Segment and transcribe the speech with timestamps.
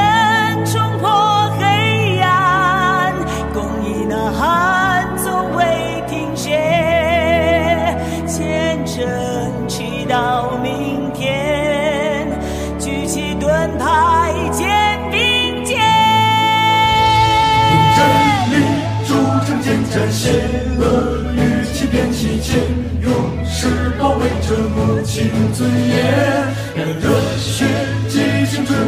[0.00, 3.14] 眼冲破黑暗，
[3.52, 6.56] 公义呐喊从未停歇，
[8.26, 9.06] 虔诚
[9.68, 12.26] 祈祷明天，
[12.78, 14.66] 举起盾牌肩
[15.10, 15.78] 并肩。
[17.70, 17.98] 用真
[18.50, 18.54] 理
[19.06, 19.08] 铸
[19.46, 20.30] 成坚战，邪
[20.78, 20.82] 恶
[21.34, 21.38] 与
[21.72, 22.58] 欺骗弃绝，
[23.02, 23.10] 用
[23.44, 25.96] 誓保卫着母亲尊严，
[26.74, 27.66] 让热血。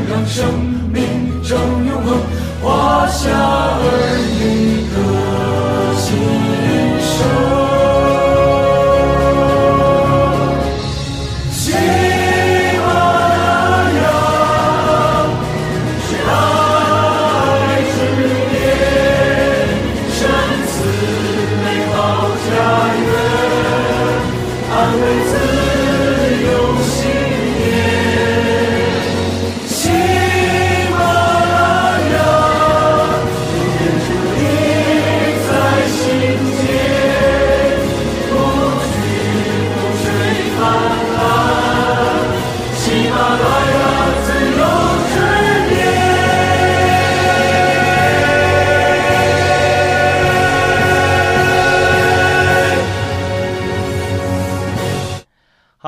[0.09, 0.47] 让生
[0.93, 1.03] 命
[1.43, 2.19] 成永恒，
[2.63, 3.81] 华夏儿
[4.39, 4.95] 女歌
[5.97, 6.09] 新
[7.01, 7.52] 生。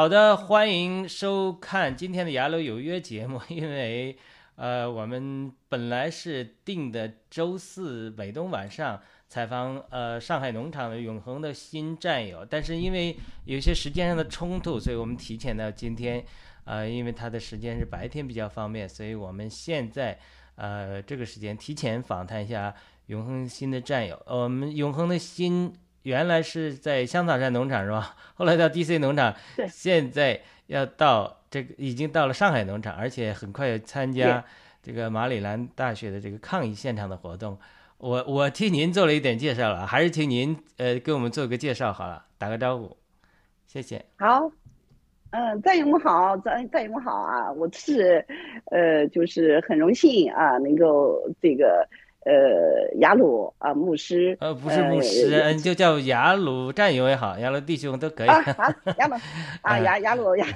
[0.04, 3.40] 好的，欢迎收看今天的《雅鲁有约》节目。
[3.48, 4.14] 因为，
[4.54, 13.16] 呃，我们本来是定的周四美东晚上采访呃上海农场的永恒的新战友，但是因为
[13.46, 16.22] 有些时间上的冲突，所以我们提前到今天。
[16.64, 20.18] 呃，因为他的时间是白天比较方便，所以我们现在
[20.56, 22.74] 呃这个时间提前访谈一下
[23.06, 24.22] 永恒新的战友。
[24.26, 25.72] 呃我们永恒的新
[26.04, 28.14] 原来是在香草山农场是吧？
[28.34, 34.44] 后来到 DC 农场，对现在要到这个已经到了上海农场，而且很快要参加
[34.82, 37.58] 这个马里兰大学的这个抗议现场的活动。
[37.98, 42.96] 我我替您做了一点介绍了，还是请您呃给我们做个介绍好了，打个招呼，
[43.66, 44.04] 谢谢。
[44.18, 44.50] 好，
[45.30, 47.50] 嗯，战友们好，战战友们好啊！
[47.52, 48.24] 我是，
[48.66, 51.88] 呃，就是很荣幸啊，能够这个
[52.24, 58.28] 呃雅鲁啊牧师，呃，不是牧师，嗯，就叫雅鲁战友也好，雅鲁弟兄都可以。
[58.32, 58.64] 啊，好，
[58.98, 59.14] 雅鲁
[59.60, 60.46] 啊，嗯雅雅鲁雅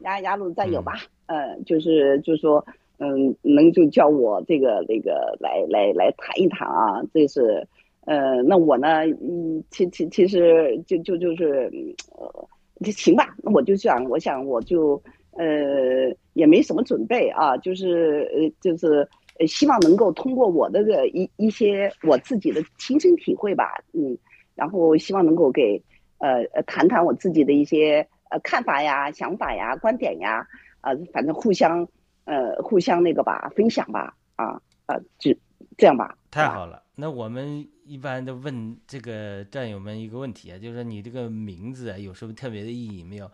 [0.00, 0.94] 雅雅鲁战友吧，
[1.26, 2.64] 嗯，就是就是说，
[2.98, 7.64] 嗯，能就叫我这个那个来来来谈一谈啊，这是，
[8.04, 12.48] 呃，那我呢，嗯，其其其实就就就是，嗯呃，
[12.84, 15.00] 就行吧，那我就想，我想我就，
[15.36, 19.08] 呃，也没什么准备啊，就是呃就是。
[19.38, 24.16] 呃，希望能够通过我的个一一些我自己的亲身体会吧，嗯，
[24.54, 25.82] 然后希望能够给
[26.18, 30.46] 呃呃谈谈我自己的一些呃看法呀、想法呀、观点呀，
[30.80, 31.86] 啊、反正互相
[32.24, 35.34] 呃互相那个吧，分享吧，啊啊，就
[35.76, 36.16] 这样吧。
[36.30, 43.30] 太好了，那我们一般都问这个战友们一个问题啊，就是说你这个名字啊有什么特别的意义没有？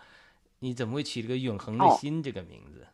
[0.61, 2.81] 你怎么会取这个“永恒的哦心”这个名字？
[2.81, 2.94] 哦，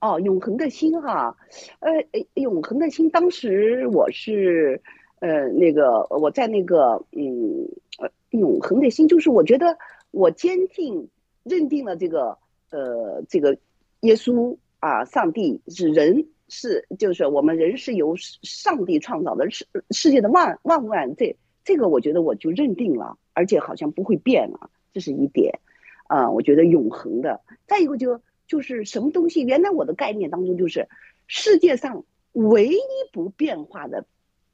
[0.00, 1.36] 哦永恒的心哈，
[1.80, 4.80] 呃，呃永恒的心，当时我是，
[5.20, 7.68] 呃，那个我在那个，嗯，
[7.98, 9.76] 呃，永恒的心，就是我觉得
[10.10, 11.08] 我坚定
[11.42, 12.38] 认定了这个，
[12.70, 13.56] 呃，这个
[14.00, 25.58] 耶稣啊，上帝是人是，就是我们人是由上帝创造的，世世界的万万万这这个我觉得我就认定了，而且好像不会变了，这是一点，
[26.06, 27.40] 啊、我觉得永恒的。
[27.66, 30.88] 再一个就就是什么东西，原来我的概念当中就是
[31.28, 32.80] 世界上唯一
[33.12, 34.06] 不变化的，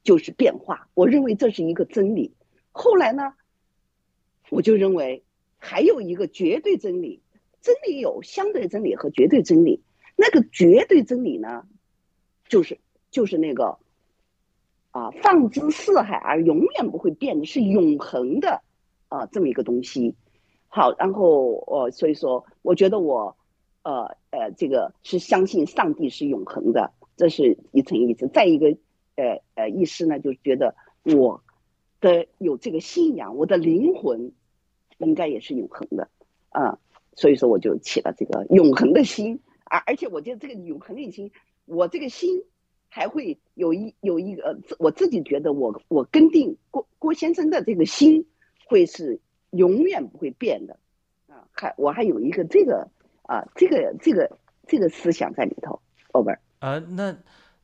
[0.03, 0.87] 就是变化。
[0.93, 2.33] 我认为这是一个真理。
[2.71, 3.33] 后来呢，
[4.49, 5.23] 我就认为
[5.57, 7.21] 还有一个绝对真理，
[7.61, 9.81] 真理有相对真理和绝对真理。
[10.17, 11.65] 那个绝对真理呢，
[12.47, 12.77] 就是
[13.11, 13.77] 就是那个
[14.91, 18.61] 啊，放之四海而永远不会变的，是永恒的
[19.07, 20.15] 啊这么一个东西。
[20.67, 23.37] 好，然后呃，所以说，我觉得我，
[23.85, 28.27] 呃呃，这个是相信上帝是永恒的，这是一层意思。
[28.27, 28.75] 再一个，
[29.15, 30.73] 呃呃，意思呢，就是觉得
[31.03, 31.43] 我
[32.01, 34.31] 的有这个信仰，我的灵魂
[34.97, 36.09] 应该也是永恒的，
[36.49, 36.79] 啊、
[37.13, 41.31] 所以说我就起了这个永恒的心啊，而且我觉得这个永恒的心，
[41.65, 42.43] 我这个心
[42.89, 48.25] 还会有一有一个，我自己觉得我我跟定郭郭先生的这个心
[48.65, 49.19] 会是
[49.51, 50.79] 永远不会变的，
[51.27, 52.89] 啊，还我还有一个这个
[53.27, 54.37] 啊这个这个
[54.67, 55.81] 这个思想在里头
[56.13, 56.37] ，over。
[56.59, 57.15] 啊，那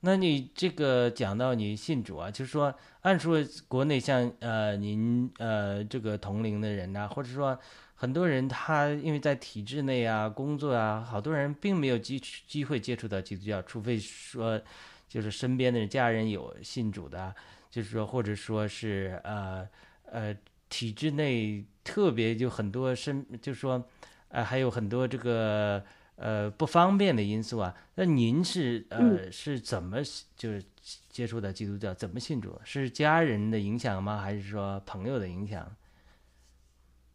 [0.01, 3.37] 那你这个讲到你信主啊，就是说，按说
[3.67, 7.57] 国内像呃您呃这个同龄的人呐、或者说
[7.93, 14.59] 很多人他因为在体制内啊工作啊，好多人并没有机机会接触到基督教，除非说
[15.07, 17.33] 就是身边的家人有信主的，
[17.69, 19.67] 就是说或者说是呃
[20.05, 20.35] 呃
[20.67, 23.83] 体制内特别就很多身，就是说
[24.31, 25.83] 呃还有很多这个。
[26.17, 29.97] 呃，不方便的因素啊，那您是呃、是怎么
[30.35, 30.63] 就是
[31.09, 31.91] 接触的基督教？
[31.95, 32.53] 怎么信主？
[32.63, 34.19] 是家人的影响吗？
[34.19, 35.65] 还是说朋友的影响？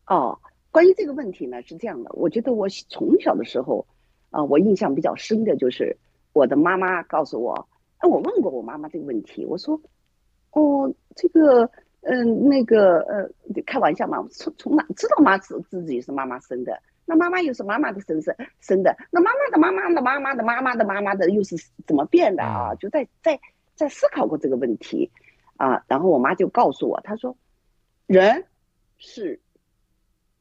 [0.08, 0.36] 哦，
[0.72, 3.86] 关于这个问题呢，是这样的，我觉得我从小的时候，
[4.30, 5.96] 啊、我印象比较深的就是
[6.32, 7.68] 我的妈妈告诉我，
[7.98, 9.80] 哎，我问过我妈妈这个问题，我说，
[10.50, 11.70] 哦，这个，
[12.00, 13.30] 嗯、那个，呃，
[13.66, 16.76] 开玩笑嘛，从从哪知道妈自自己是妈妈生的？
[17.08, 21.56] 那妈妈又是妈妈的生生生的，那妈妈的妈妈的妈妈的妈妈的妈妈的又是
[21.86, 22.74] 怎么变的啊？
[22.74, 23.40] 就在在
[23.76, 25.12] 在思考过这个问题，
[25.56, 27.36] 啊，然后我妈就告诉我，她说，
[28.06, 28.44] 人
[28.98, 29.40] 是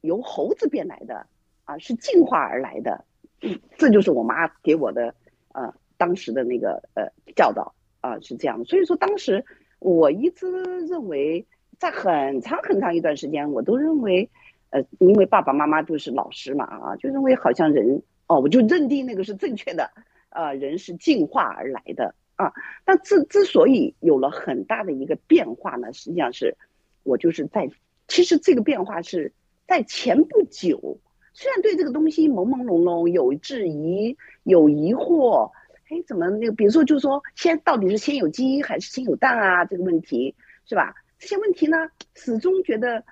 [0.01, 1.27] 由猴子变来的
[1.65, 3.05] 啊，是进化而来的，
[3.41, 5.13] 嗯，这就是我妈给我的
[5.53, 8.65] 呃当时的那个呃教导啊，是这样的。
[8.65, 9.45] 所以说当时
[9.77, 10.49] 我一直
[10.87, 11.45] 认为，
[11.77, 14.31] 在很长很长一段时间，我都认为。
[14.75, 19.89] 呃，因为爸爸妈妈都是老师嘛，啊，就认为好像人哦，我就认定那个是正确的，
[20.27, 22.51] 啊，人是进化而来的啊。
[22.83, 26.57] 但之之所以有了很大的一个变化呢，实际上是
[27.03, 27.69] 我就是在，
[28.09, 29.31] 其实这个变化是
[29.65, 30.99] 在前不久，
[31.31, 35.51] 虽然对这个东西朦朦胧胧，有质疑，有疑惑，
[35.89, 40.35] 哎，怎么那个，比如说就是说先到底是先有鸡还是先有蛋啊，这个问题
[40.67, 40.93] 是吧？
[41.17, 41.77] 这些问题呢，
[42.13, 43.05] 始终觉得。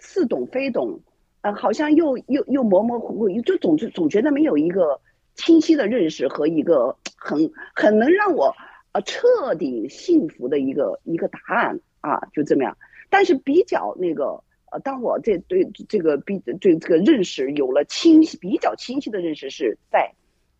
[0.00, 1.00] 似懂非懂，
[1.42, 5.00] 呃，好像又又又模模糊糊，就总是总觉得没有一个
[5.34, 8.54] 清晰的认识和一个很很能让我
[8.92, 12.76] 呃彻底幸福的一个一个答案啊，就这么样。
[13.08, 14.42] 但是比较那个
[14.72, 20.12] 呃，当我这对这个比对这个认识有了清晰比较清晰的认识是在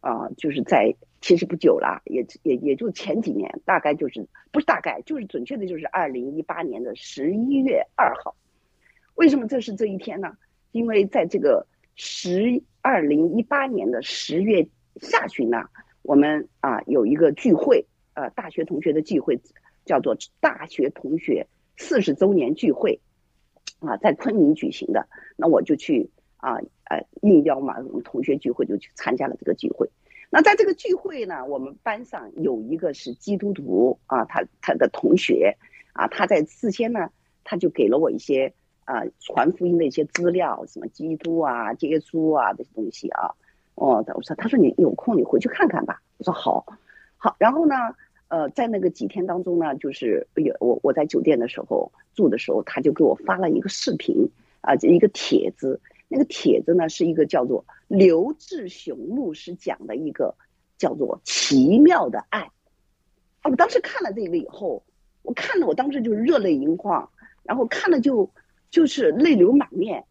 [0.03, 8.35] 啊、就是在其实不久了，也也也就前几年，大概就是不是大概就是准确的就是二零一八年的十一月二号。
[9.21, 10.33] 为什么这是这一天呢？
[10.73, 14.67] 因为在这个十二零一八年的十月
[15.03, 15.67] 下旬呢，
[16.01, 17.85] 我们啊有一个聚会，
[18.15, 19.39] 呃，大学同学的聚会，
[19.85, 21.47] 叫做大学同学
[21.77, 22.99] 四十周年聚会，
[23.81, 25.07] 啊，在昆明举行的。
[25.37, 26.09] 那我就去
[26.39, 29.87] 啊，呃，应邀嘛，我们同学聚会就去参加了这个聚会。
[30.31, 35.59] 那在这个聚会呢，我们班上有一个是基督徒啊，他他的同学
[35.93, 37.11] 啊，他在事先呢，
[37.45, 38.55] 他就给了我一些。
[38.91, 43.31] 啊，传福音的一些资料，什么基督啊、耶稣啊这些东西啊，
[43.77, 46.03] 哦，我说，他说你有空你回去看看吧。
[46.19, 46.67] 我说好，
[47.17, 47.37] 好。
[47.39, 47.77] 然后呢，
[48.27, 54.29] 呃，在那个几天当中呢，就是有我我在酒店的时候住的时候，他就给我发了一个视频
[54.61, 55.81] 啊，一个帖子。
[56.09, 60.35] 那个帖子呢是一个叫做刘志雄牧师讲的一个
[60.79, 62.51] 叫做奇妙的爱。
[63.45, 64.83] 我当时看了这个以后，
[65.23, 67.09] 我看了，我当时就热泪盈眶，
[67.45, 68.29] 然后看了就。
[68.71, 70.05] 就是泪流满面，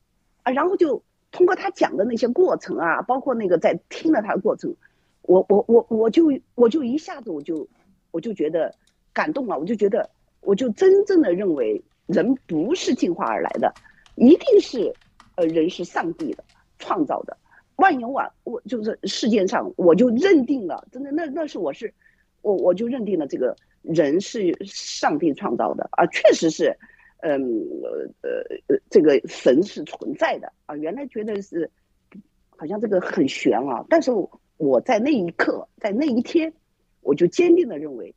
[0.43, 1.01] 啊，然后就
[1.31, 4.75] 通过他讲的那些过程啊，包括那个在听了他的过程，
[5.21, 6.25] 我我我我就
[6.55, 7.67] 我就一下子我就
[8.11, 8.75] 我就觉得
[9.13, 10.09] 感动了，我就觉得
[10.41, 13.73] 我就真正的认为人不是进化而来的，
[14.15, 14.93] 一定是
[15.35, 16.43] 呃人是上帝的
[16.79, 17.37] 创造的，
[17.77, 21.93] 万有万我就是世界上我就认定了，真的那那是我是
[22.41, 26.77] 我我就认定了这个人是上帝创造的啊，确实是。
[27.21, 27.41] 嗯，
[28.21, 30.75] 呃呃，这个神是存在的啊！
[30.77, 31.69] 原来觉得是，
[32.55, 33.85] 好像这个很玄啊。
[33.89, 34.09] 但是
[34.55, 36.53] 我在那一刻，在那一天，
[37.01, 38.15] 我就坚定的认为，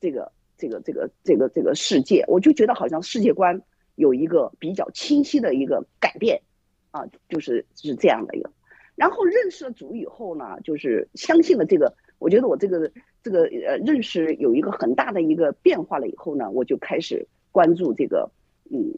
[0.00, 3.62] 这个这个这个这个这个世界，我就觉得好像世界观
[3.94, 6.42] 有一个比较清晰的一个改变
[6.90, 8.50] 啊，就是是这样的一个。
[8.96, 12.90] 然后认识了主以后呢，就是相信了这个，我觉得我这个
[13.22, 17.28] 这个呃认识有一个很大的一个变化了以后呢，我就开始。
[17.56, 18.30] 关注这个，
[18.70, 18.92] 嗯，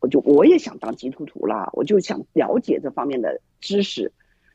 [0.00, 4.10] 我就我也想当基督徒啦，我就想了解这方面的知识，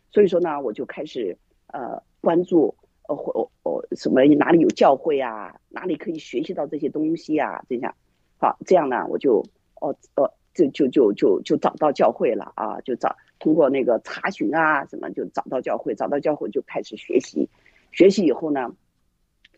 [0.10, 2.74] 所以说呢，我就开始呃关注
[3.08, 7.94] 呃或哦什么哪里有教会啊，哪里可以学习到这些东西啊，这样，
[8.40, 9.46] 好这样呢，我就
[9.80, 17.48] 哦哦就就就就就找到教会了啊，就找通过那个查询啊什么就找到教会，找到教会就开始学习，
[17.92, 18.74] 学习以后呢，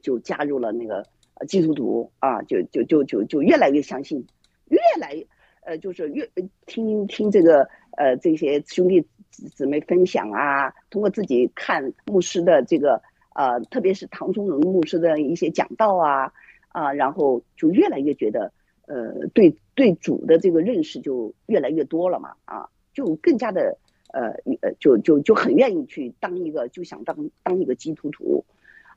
[0.02, 1.08] 就加入了那个。
[1.48, 4.26] 基督徒啊，就就就就就越来越相信，
[4.70, 5.26] 越来
[5.66, 6.30] 呃就是越
[6.66, 7.68] 听听这个
[7.98, 13.02] 呃这些兄弟姊妹分享啊，通过自己看牧师的这个
[13.34, 16.34] 呃，特别是唐宗荣牧师的一些讲道啊
[16.70, 18.52] 啊，然后就越来越觉得，
[18.88, 23.78] 呃，对对主的这个认识就越来越多了嘛啊，就更加的
[24.14, 24.32] 呃
[24.62, 28.44] 呃，就就就很愿意去当一个，就想当当一个基督徒。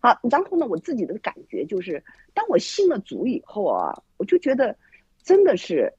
[0.04, 4.76] 啊，然后呢，我自己的感觉就是，当我信了主以后啊，我就觉得
[5.22, 5.94] 真的是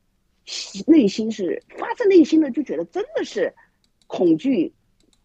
[0.85, 3.51] 内心是发自内心的就觉得真的是
[4.05, 4.71] 恐惧，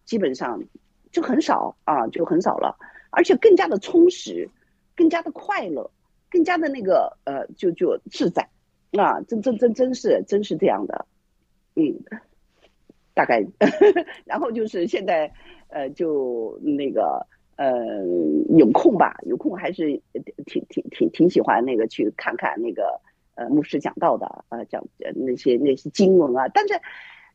[0.03, 0.63] 基本上
[1.11, 2.75] 就很少啊，就很少了，
[3.11, 4.49] 而且更加的充实，
[4.95, 5.91] 更加的快乐，
[6.27, 8.49] 更加的那个呃，就就自在。
[8.97, 11.05] 啊，真真真真是真是这样的，
[11.75, 12.01] 嗯，
[13.13, 13.45] 大概，
[14.25, 15.31] 然后就是现在
[15.67, 17.27] 呃，就那个。
[17.57, 18.03] 呃，
[18.57, 20.01] 有空吧，有空还是
[20.45, 22.99] 挺挺挺挺喜欢那个去看看那个
[23.35, 24.83] 呃牧师讲道的，呃讲
[25.15, 26.47] 那些那些经文啊。
[26.47, 26.73] 但是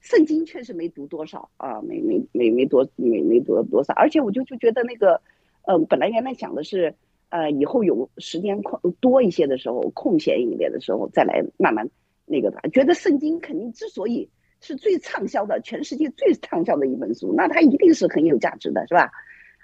[0.00, 3.94] 圣经确实没读多少啊，没没没没多没没读多少。
[3.94, 5.20] 而且我就就觉得那个，
[5.62, 6.94] 呃，本来原来想的是，
[7.28, 11.88] 呃，以后有时间空多一些的时候，空闲一点的时候再来慢慢
[12.24, 12.68] 那个的。
[12.70, 14.28] 觉得圣经肯定之所以
[14.60, 19.10] 是最畅销的，全世界最畅销的一本书，那它一定是很有价值的，是吧？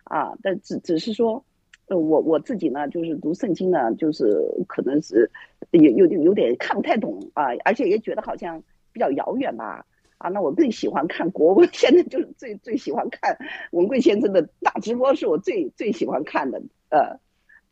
[0.04, 1.44] 啊，但只只是说，
[1.86, 5.30] 呃，我我自己呢，就是读圣经呢，就是可能是
[5.70, 9.84] 有有有点看不太懂啊，而且也觉得好像比较遥远吧。
[10.18, 13.36] 啊，那我更喜欢看国文， 现在就是最最喜欢看
[13.72, 17.18] 文贵先生的大直播，是我最最喜欢看的，呃，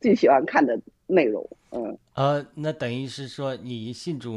[0.00, 1.48] 最喜欢看的内容。
[1.70, 4.36] 嗯，呃，那等于是说你信主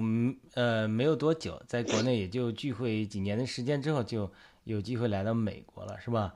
[0.54, 4.30] 呃没有多久，在国内也就聚会几年的时间之后，就
[4.66, 6.36] 有机会来到美国了，是吧？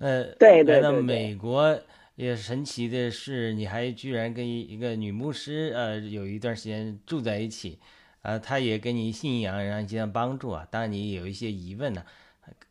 [0.00, 0.22] 那
[0.62, 1.76] 来到美国
[2.14, 7.80] 也神奇的是，你还居然跟一个女牧师呃有一段时间住在一起，
[8.22, 10.66] 啊，她也给你信仰，然后一些帮助啊。
[10.70, 12.04] 当然你有一些疑问呢，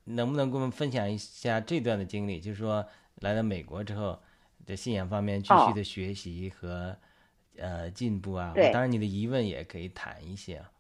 [0.06, 2.40] 能不能跟我们分享一下这段的经历？
[2.40, 2.88] 就是说
[3.20, 4.18] 来到美国之后
[4.66, 6.98] 在信仰方面继续的学习和
[7.58, 8.54] 呃进步啊。
[8.72, 10.72] 当然你的疑问也可以谈一些啊。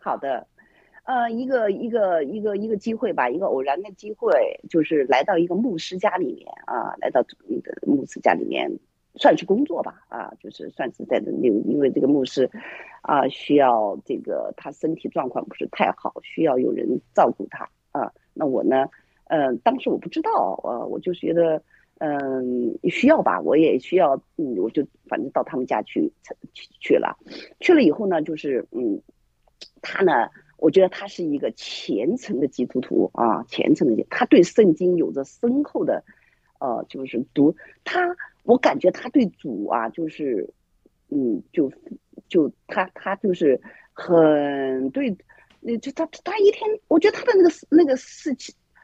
[0.00, 0.44] 好的。
[1.04, 8.70] 呃，一个一个一个一个机会吧，一个偶然的机会，就是来到一个牧师家里面啊，来到那个牧师家里面，
[9.16, 12.48] 算是工作吧啊，就是算是在那，因为这个牧师
[13.02, 18.12] 啊需要这个他身体状况不是太好，需要有人照顾他啊。
[18.34, 18.86] 那我呢，
[19.24, 21.60] 嗯，当时我不知道呃，我就觉得
[21.98, 26.12] 嗯需要吧，我也需要，嗯，我就反正到他们家去
[26.52, 27.18] 去去了，
[27.58, 29.00] 去了以后呢，就是嗯，
[29.82, 30.28] 他呢。
[30.60, 36.04] 我觉得他是一个虔诚的基督徒啊，虔诚的，他对圣经有着深厚的，
[36.58, 40.52] 呃，就是读他，我感觉他对主啊，就是，
[41.08, 41.72] 嗯，就
[42.28, 43.58] 就他他就是
[43.94, 45.16] 很对，
[45.60, 48.36] 那就他他一天，我觉得他的那个那个世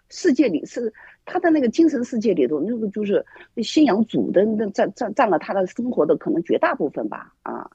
[0.09, 0.90] 世界里是
[1.26, 3.23] 他的那个精神世界里头，那个就是
[3.59, 7.71] 信仰主的那占占占了他的生活的可能绝大部分吧啊，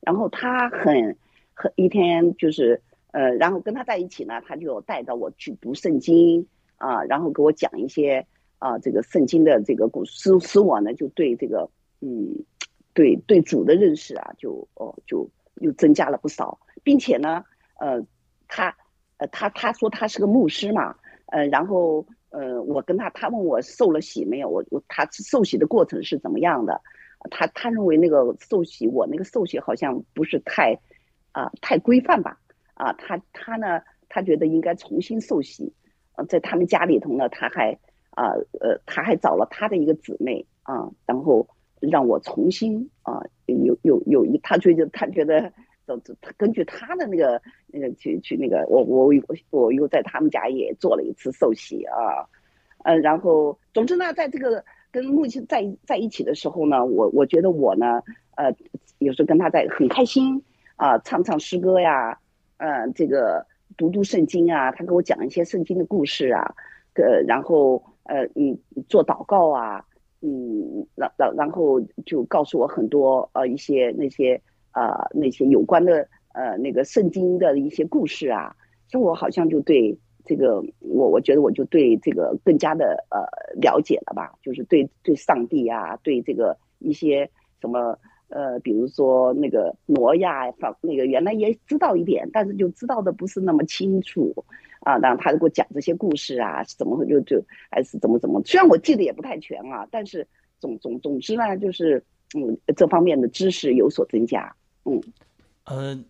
[0.00, 1.16] 然后他很
[1.54, 2.82] 很一天就是。
[3.12, 6.46] 呃，然后跟他在一起呢，他就带着我去读圣经
[6.76, 8.26] 啊，然后给我讲一些
[8.58, 11.70] 啊这个圣经的这个故事，使我呢就对这个
[12.00, 12.44] 嗯，
[12.92, 17.44] 对对主的认识啊，就哦就又增加了不少，并且呢，
[17.78, 18.04] 呃，
[18.48, 18.76] 他
[19.16, 20.94] 呃他他说他是个牧师嘛，
[21.26, 26.82] 呃，然后呃我跟他他问我受了洗没有，我我他受洗的过程是怎么样的，
[27.30, 30.78] 他他认为那个受洗我那个受洗好像不是太
[31.32, 32.38] 啊太规范吧。
[32.76, 33.80] 啊，他他呢，
[34.10, 35.72] 他觉得应该重新受洗，
[36.16, 37.72] 呃，在他们家里头呢，他还
[38.10, 38.28] 啊
[38.60, 41.48] 呃，他还找了他的一个姊妹啊，然后
[41.80, 45.50] 让我重新啊，有有有一，他觉得他觉得，
[46.20, 52.28] 他根据他的那个那个去去那个，我我我我又在他们家也做了一次受洗啊，
[52.84, 58.02] 呃，然后总之呢，在这个跟木青在在一起的时候呢，我我觉得我呢，
[58.36, 58.54] 呃，
[58.98, 60.42] 有时候跟他在很开心
[60.76, 62.20] 啊，唱唱诗歌呀。
[62.58, 63.46] 呃，这个
[63.76, 66.54] 读读圣经啊，他给我讲一些圣经的故事啊，
[66.94, 68.58] 呃，然后呃，嗯，
[68.88, 69.84] 做祷告啊，
[70.22, 74.40] 嗯，然然然后就告诉我很多呃一些那些
[74.72, 78.56] 呃那些有关的呃那个圣经的一些故事啊，
[78.88, 83.20] 所以我好像就对这个我我觉得我就对这个更加的呃
[83.60, 87.98] 了解了吧，就是对对上帝啊，对这个一些什么。
[88.28, 94.34] 呃，比如说那个挪亚，方那个原来也知道一点，但是就知道的不是那么清楚
[94.80, 94.98] 啊。
[94.98, 100.26] 然后他给我讲这些故事啊，是怎么就就还是怎么怎么，虽然我记得也不太全啊，但是
[100.58, 102.02] 总总总之呢，就是
[102.34, 104.54] 嗯，这方面的知识有所增加。
[104.84, 105.00] 嗯，
[105.64, 106.04] 呃，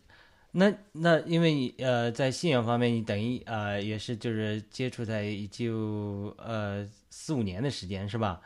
[0.53, 8.41] 那那因为你呃在信仰方面，你等于呃也是就是接触在就呃四五年的时间是吧？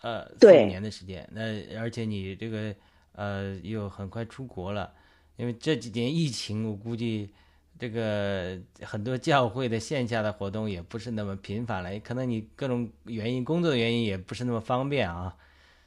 [0.00, 1.40] 呃四对五年的时间，那
[1.78, 2.74] 而且你这个
[3.14, 4.92] 呃又很快出国了，
[5.36, 7.30] 因为这几年疫情，我估计
[7.78, 15.36] 这个很多教会的线下的活动也不是那么频繁了，也可能你各种原因，工作的原因也不是那么方便啊，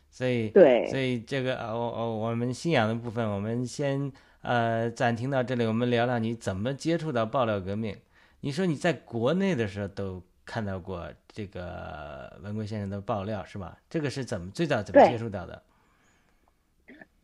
[0.09, 7.95] 所以对所以这个哦哦我我们信仰的部分，我们先呃暂停到这里，我们聊聊你怎么接触到爆料革命。
[8.41, 13.77] 你说你在国内的时候都看到过这个文贵先生的爆料是吧？
[13.89, 15.61] 这个是怎么最早怎么接触到的？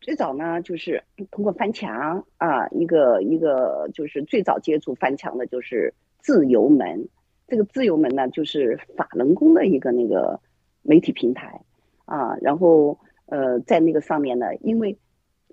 [0.04, 7.08] 最早呢，就是通过翻墙啊，一个一个就是最早接触翻墙的就是自由门。
[7.46, 10.38] 这个自由门呢，就是法轮功的一个那个
[10.82, 11.58] 媒体平台
[12.04, 12.36] 啊。
[12.42, 14.98] 然后呃，在那个上面呢，因为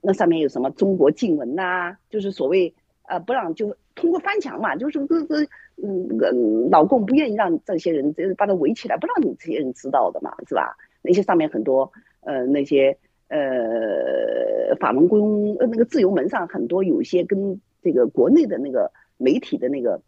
[0.02, 5.42] 那上面有什么中国禁文呐、就是所谓呃不让就通过翻墙嘛，就是个个
[5.82, 6.30] 嗯那个
[6.70, 10.76] 老公不愿意让这些人就是把他围起来，不让你这些人知道的嘛，是吧？
[11.02, 12.98] 那些上面很多呃那些。
[13.34, 20.02] 呃，法轮功呃那个自由门上很多有一些跟这个国内的那个媒体的那个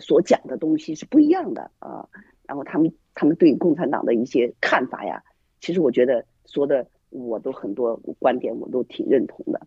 [0.00, 2.08] 所讲的东西是不一样的啊。
[2.46, 5.22] 然后他们他们对共产党的一些看法呀，
[5.60, 9.60] 其实我觉得说的我都很多观点我都挺认同的。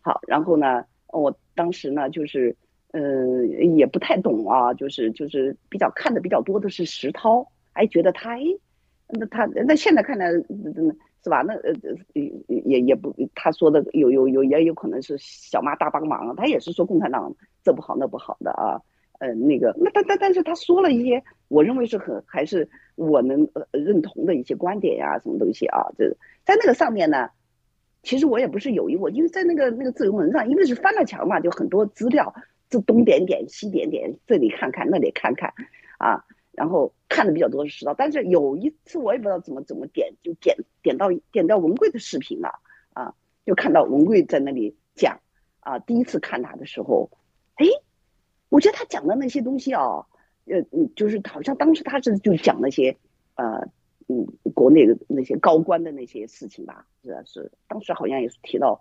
[0.00, 2.54] 好，然后呢，我当时呢就是
[2.92, 8.42] 呃也不太懂啊，就是就是比较看的比较多的是石涛，哎觉得他哎
[9.08, 10.96] 那他那现在看来嗯。
[11.26, 11.42] 是吧？
[11.42, 12.30] 那呃呃也
[12.64, 17.34] 也也不他说的有有有也有可能是小妈大帮忙，他也是说共产党
[17.64, 18.80] 这不好那不好的啊，
[19.18, 26.08] 呃那个那但但但是他说了一些我认为是很还是我能呃认同的一些观点呀、什么东西啊，这
[26.44, 27.28] 在那个上面呢，
[28.04, 32.32] 其实我也不是有意我，因为在那个那个自由门上，因为是翻了墙嘛，就很多资料，
[32.70, 35.52] 这东点点西点点，这里看看那里看看，
[35.98, 36.24] 啊。
[36.56, 42.60] 然后看的比较多是石涛，但是有一次我也不知道怎么怎么点，就点点到点到文贵的视频了
[42.94, 43.14] 啊，
[43.44, 45.20] 就看到文贵在那里讲
[45.60, 47.10] 啊，第一次看他的时候，
[47.56, 47.66] 哎，
[48.48, 50.06] 我觉得他讲的那些东西啊，
[50.46, 50.62] 呃，
[50.96, 52.96] 就是好像当时他是就讲那些
[53.34, 53.68] 呃
[54.08, 58.80] 嗯国内的那些高官的那些事情吧，是是，当时好像也是提到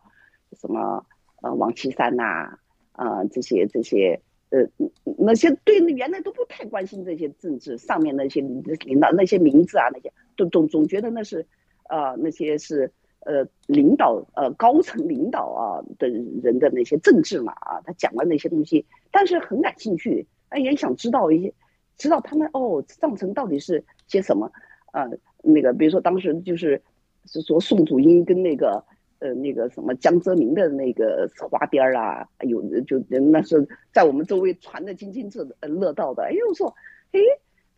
[0.58, 1.06] 什么
[1.42, 2.58] 呃王岐山呐
[2.94, 4.22] 啊这些这些。
[4.56, 4.88] 呃，
[5.18, 11.46] 那些对原来都不太关心这些政治上面那些领导那些名字啊，那些都总总觉得那是，
[11.90, 12.90] 呃，那些是
[13.26, 21.54] 呃领导呃高层领导啊的人的那些政治嘛啊，他讲了那些东西，但是很感兴趣，哎也想知道一些，
[21.98, 24.50] 知道他们哦上层到底是些什么，
[24.94, 25.10] 呃
[25.44, 26.82] 那个比如说当时就是
[27.26, 28.86] 是说宋祖英跟那个。
[29.26, 35.28] 呃，那个什么江泽民的那个花边儿啊，有就那是在我们周围传的津津
[35.62, 36.26] 乐道的。
[36.26, 36.76] 哎呦说，
[37.12, 37.20] 哎，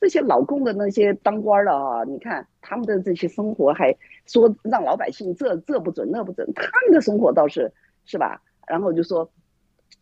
[0.02, 7.72] 这些老共的那些当官的啊，你看他们的这些生活，还说让老百姓这这不准那不准，他们的生活倒是
[8.04, 8.42] 是吧？
[8.68, 9.32] 然后就说，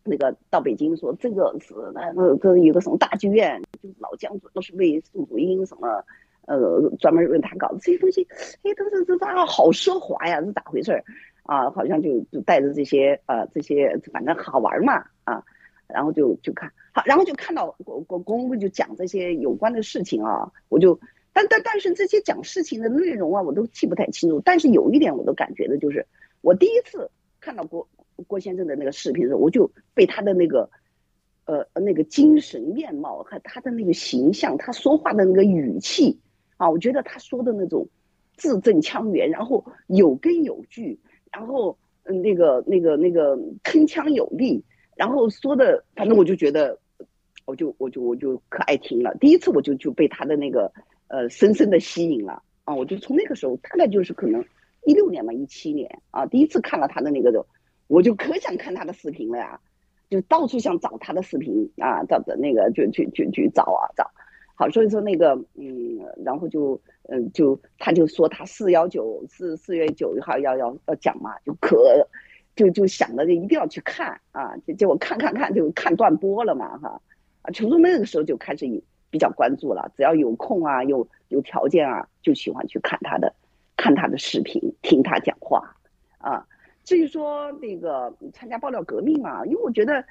[0.02, 6.02] 那个到北京说这个是那这有个什么大剧院，就是老将军都是为宋祖英什么。
[6.48, 8.24] 呃，专门为他搞的这些东西，
[8.62, 11.02] 哎，都是这这好奢华呀，是咋回事儿
[11.46, 11.70] 啊？
[11.70, 15.42] 好像就就带着这些呃这些，反正好玩嘛啊，
[15.88, 21.00] 然后就就看好，然后就看到国国公公就讲这些有关的事情啊，我就
[21.32, 24.40] 但但但是这些讲事情的内容啊，我都记不太清楚。
[24.44, 26.06] 但是有一点我都感觉的就是，
[26.40, 27.88] 我第一次看到郭
[28.26, 30.70] 郭先生的那个视频的时候，我就被他的那个
[31.44, 36.20] 呃那个精神面貌和他的那个形象，他说话的那个语气。
[36.58, 37.86] 啊，我觉得他说的那种
[38.34, 40.98] 字正腔圆，然后有根有据，
[41.36, 44.64] 然后嗯，那个那个那个铿锵有力，
[44.96, 46.78] 然后说的，反正我就觉得，
[47.44, 49.14] 我就我就我就可爱听了。
[49.20, 50.72] 第一次我就就被他的那个
[51.08, 52.74] 呃深深的吸引了啊！
[52.74, 54.42] 我就从那个时候，大概就是可能
[54.86, 57.44] 一六年嘛，一七年啊，第一次看了他的那个的，
[57.86, 59.60] 我就可想看他的视频了呀，
[60.08, 64.10] 就到处想找他的视频啊，找的那个就去去去找啊找。
[64.58, 71.76] 好，所以说那个，嗯，然后就，嗯，就他就说他四幺九四四月九号要要要讲嘛，就可，
[72.54, 76.98] 就就想着就一定要去看啊，就结果看看看就看断播了嘛，哈，
[77.42, 78.64] 啊，从那个时候就开始
[79.10, 83.34] 比较关注了，只要有空啊，有有条件啊，就喜欢去看他的，
[83.76, 85.76] 看他的视频，听他讲话，
[86.16, 86.46] 啊，
[86.82, 90.02] 至于说那个参加爆料革命嘛，因为我觉得。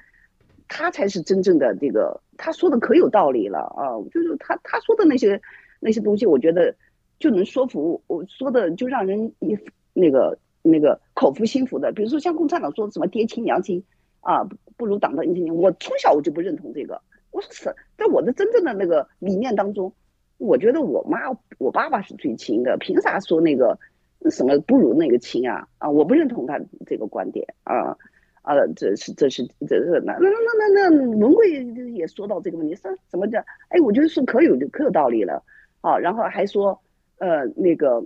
[0.68, 3.94] 他才是真正的这个，他说的可有道理了啊！
[4.12, 5.40] 就是他他说的那些
[5.80, 6.74] 那些东西，我觉得
[7.18, 9.56] 就能说服我说的，就让人一
[9.92, 11.92] 那个那个口服心服的。
[11.92, 13.82] 比如说像共产党说什么爹亲娘亲
[14.20, 14.42] 啊，
[14.76, 17.00] 不如党的亲亲，我从小我就不认同这个。
[17.30, 17.64] 我说是
[17.96, 19.92] 在我的真正的那个理念当中，
[20.38, 21.18] 我觉得我妈
[21.58, 23.78] 我爸爸是最亲的，凭啥说那个
[24.30, 25.68] 什么不如那个亲啊？
[25.78, 27.96] 啊，我不认同他这个观点啊
[28.46, 31.50] 啊，这是这是这是那那那那那文贵
[31.92, 33.44] 也说到这个问题，说怎么讲？
[33.68, 35.42] 哎，我觉得是可有可有道理了
[35.80, 35.98] 啊。
[35.98, 36.80] 然后还说
[37.18, 38.02] 呃那个。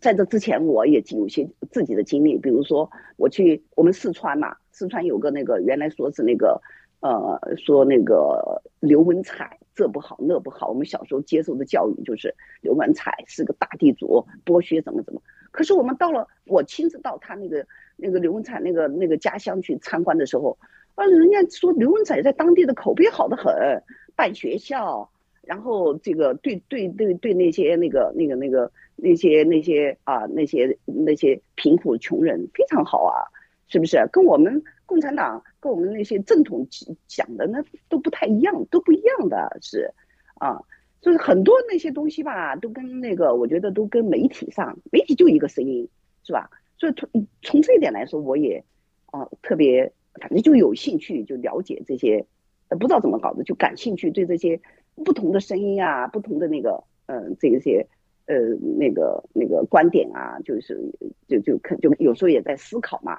[0.00, 6.62] 在这之前，我也有些自己的经历，比如说我去我们四川嘛，四川有个那个原来说是那个，
[7.00, 15.20] 呃，说那个刘文彩这不好那不好，我们小时候接受的教育就是刘文彩是个大地主，剥削怎么怎么。
[15.50, 20.58] 可是我们到了，我亲自到他那个那个刘文彩那个那个家乡去参观的时候，
[20.94, 23.82] 啊，人家说刘文彩在当地的口碑好的很，
[24.14, 25.10] 办学校。
[25.42, 33.26] 然后这个对对对对那些那个那个那个那些那些啊那些那些贫苦穷人非常好啊，
[33.66, 34.06] 是不是？
[34.12, 36.68] 跟我们共产党跟我们那些正统
[37.08, 39.92] 讲的那都不太一样，都不一样的是，
[40.34, 40.62] 啊，
[41.00, 45.88] 就是很多那些东西吧，都跟那个我觉得都跟媒体上，媒体就一个声音，
[46.24, 46.50] 是吧？
[46.78, 48.64] 所以从从这一点来说，我也
[49.06, 52.26] 啊特别反正就有兴趣就了解这些，
[52.68, 54.60] 呃不知道怎么搞的就感兴趣对这些。
[55.02, 57.86] 不同的声音啊，不同的那个，嗯，这些，
[58.26, 58.36] 呃，
[58.76, 60.78] 那个那个观点啊，就是
[61.26, 63.18] 就就可就有时候也在思考嘛，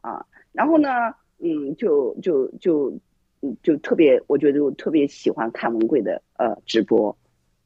[0.00, 0.88] 啊，然后呢，
[1.38, 2.98] 嗯，就就就，
[3.42, 7.16] 嗯就特别，我觉得我特别喜欢看文贵的呃直播，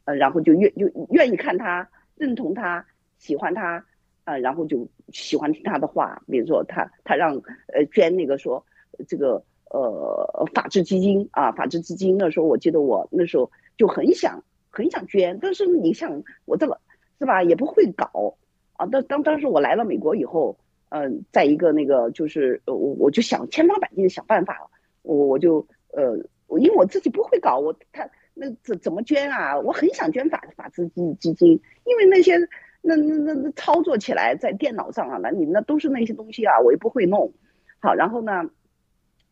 [0.04, 2.84] 呃，然后就愿就愿意看他，认同他，
[3.18, 3.84] 喜欢他，
[4.24, 7.34] 啊，然后就喜欢听他的话，比如说他他让
[7.74, 8.64] 呃捐那个说
[9.06, 9.44] 这个。
[9.74, 16.78] 呃，法治基金啊，法治基金那时候，我记得我那时候就很想很想捐，但是你想我这个
[17.18, 18.36] 是吧，也不会搞
[18.74, 18.84] 啊。
[18.84, 20.58] 当当当时我来了美国以后，
[20.90, 24.70] 嗯，在一个那个就是我我就想千方百计的想办法，
[25.02, 26.16] 我我就呃，
[26.58, 29.58] 因为我自己不会搞，我他那怎怎么捐啊？
[29.60, 32.36] 我很想捐法法治基基金，因为那些
[32.80, 37.32] 那那那那操作起来在电脑上啊，那你那都是那些东西啊，我也不会弄。
[37.78, 38.50] 好，然后呢？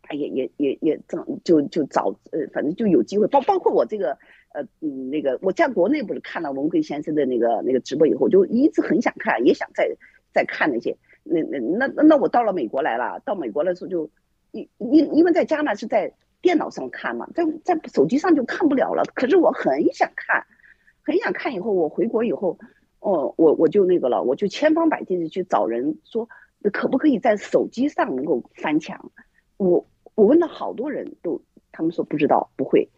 [0.09, 4.18] 哎也也也也正就就找呃，反正就有机会，包包括我这个
[4.52, 9.88] 呃嗯那个我在国内不是看了文贵先生的那个那个直播以后，就一直很想看，也想再
[10.33, 14.11] 再看那些那那那那我到了美国来了，到美国的时候就
[14.53, 19.05] 因因因为在加拿大是在电脑上看嘛，在在手机上就看不了了。
[19.15, 20.45] 可是我很想看，
[21.03, 21.55] 很想看。
[21.55, 22.59] 以后我回国以后，
[23.01, 26.29] 哦我我就那个了，我就千方百计的去找人说，
[26.73, 29.11] 可不可以在手机上能够翻墙，
[29.57, 29.87] 我。
[30.17, 31.41] 我问了好多人都，
[31.73, 32.91] 他们说不知道不会。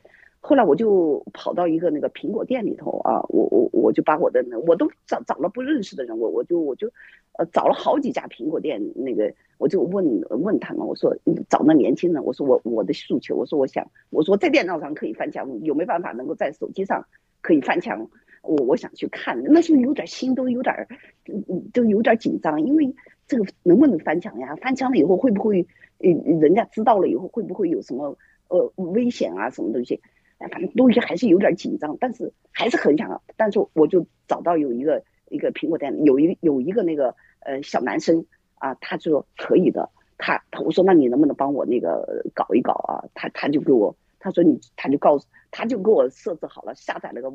[0.45, 6.89] 后来我就跑到一个那个苹果店里头啊，我我我就把我的我都找找了不认识的人，我我就我就
[7.39, 11.17] 呃找了好几家苹果店，那个我就问问他们，我说
[11.49, 17.07] 找那年轻人，我说我我的诉求，我说我想我说在电脑上可以翻墙，有没办法能够在手机上
[17.41, 18.11] 可以翻墙？
[18.43, 20.75] 我我想去看，那时候有点心都有点
[21.27, 22.93] 嗯嗯都有点紧张，因为
[23.29, 24.57] 这个能不能翻墙呀？
[24.57, 25.65] 翻墙了以后会不会？
[26.05, 29.49] 嗯，人家知道了以后会不会有什么呃危险啊？
[29.51, 30.01] 什么东西？
[30.49, 33.23] 反正东西还是有点紧张，但是还是很想。
[33.37, 39.89] 但是我就找到有一个一个苹果店，有一有一个那个呃小男生啊，他就说可以的。
[40.19, 43.05] 他他我说那你能不能帮我那个搞一搞啊？
[43.15, 47.33] 他他就给我他说你他就告诉他就给我设置好了，下载了个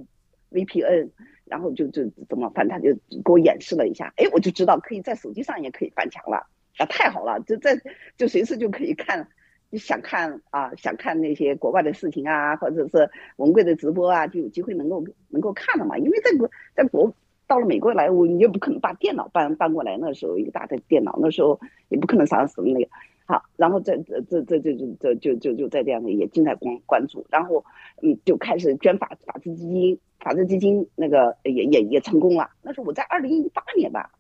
[0.52, 1.10] VPN，
[1.44, 2.94] 然后就就怎么反正他就
[3.24, 6.48] 给我演示了一下，哎，我就知道可以在手机上也可以翻墙了。
[6.78, 7.76] 啊，太好了，就在
[8.18, 9.28] 就随时就可以看，
[9.74, 15.98] 想看啊，想看那些国外的事情啊，或者是文贵的直播啊，就有机会能够能够看了嘛。
[15.98, 17.14] 因为在国在国
[17.48, 22.90] 到了美国来，我你也不可能把电脑搬搬过来，那时候一个大的电脑，那时候也不可能啥什么那个。
[23.26, 27.66] 好，然后这这这这这就就就就在这样的也经常关关注，然后
[28.02, 32.52] 嗯就开始捐法法治基金，法治基金那个也也也成功了。
[32.62, 34.12] 那时候我在二零一八年吧，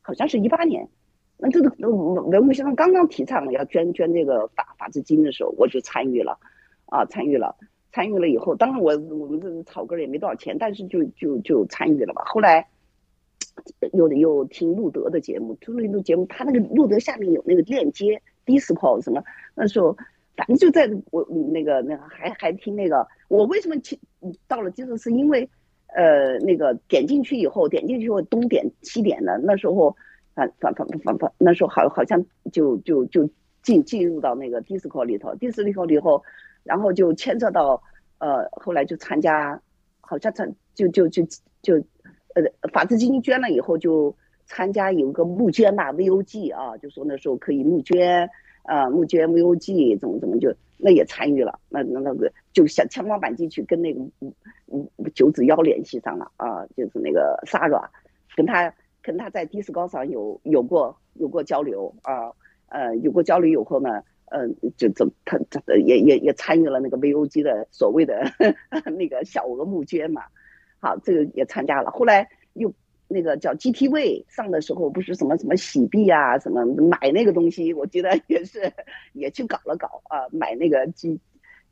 [0.00, 0.88] 好像是一八年。
[1.38, 6.38] 那这个文物先生刚刚提倡要捐捐这个法法治金的时候，我就参与了，
[6.86, 7.54] 啊，参与了，
[7.92, 12.22] 参与了以后，当然我我们这草根也没多少钱，但是就就就参与了吧。
[12.24, 12.66] 后来
[13.92, 19.22] 又又听路德的节目，听路德节目，他那个路德下面有那个链接，Discord 什么，
[19.54, 19.94] 那时候
[20.36, 21.22] 反正就在我
[21.52, 23.98] 那个那个还还听那个，我为什么去
[24.48, 25.46] 到了其实是因为
[25.94, 29.94] 呃那个点进去以后，点进去后东点西点的，那时候。
[30.36, 33.28] 反反反反反，那时候好好像就就就
[33.62, 36.22] 进进入到那个 disco 里头，Discord 里头，
[36.62, 37.82] 然后就牵扯到
[38.18, 39.60] 呃，后来就参加，
[40.00, 41.24] 好像参就就就
[41.62, 41.74] 就
[42.34, 48.28] 呃，法治基金捐了以后就参加有个募捐吧，VOG 啊，就说那时候可以募捐
[48.64, 54.00] 呃，募捐 VOG 怎么怎么就那也参与了，那那那个就想千方百计去跟那个
[54.70, 57.88] 嗯九子妖联系上了啊，就是那个 Sara，
[58.36, 58.72] 跟他
[59.06, 62.32] 跟他在迪斯高上有有过有过交流啊，
[62.66, 68.20] 呃有过交流以后呢，嗯就怎他他也也也参与了那个 VOG 的所谓的
[68.98, 70.22] 那个小额募捐嘛，
[70.80, 72.74] 好这个也参加了，后来又。
[73.08, 78.72] 那个叫 GTV 上的时候，不是什么什么洗币啊，什么买那个东西，我记得也是
[79.12, 81.20] 也去搞了搞啊，买那个 G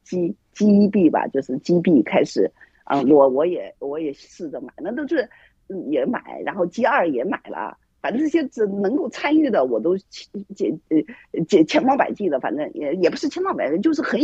[0.04, 2.52] G G 币吧，就是 G 币开始。
[2.84, 5.28] 啊，我我也我也试着买，那都是
[5.90, 14.20] 也买，然后 G 二也买了，反正这些只能够参与的，我都解呃解千方百计的，反正也也不是千方百计，就是很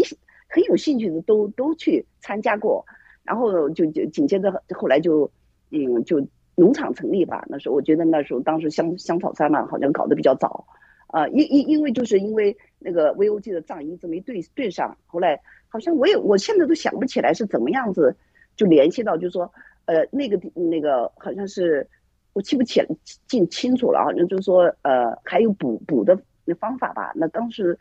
[0.48, 2.85] 很有兴趣的都都去参加过，
[3.22, 5.31] 然后就就紧接着后来就
[5.70, 6.26] 嗯就。
[6.57, 10.66] 农场成立吧，那时候我觉得那时候当时香香草山嘛，好像搞得比较早，
[11.07, 18.14] 啊，因因因为就是因为那个 VOG 的账一直没对对上，后来好像我也我现在都想不起来是怎么样子
[18.57, 19.50] 就联系到，就是说
[19.90, 21.88] 呃那个那个好像是
[22.33, 22.81] 我记不起
[23.26, 27.76] 记清楚了，好像就是说呃还有补补的那方法吧，那当时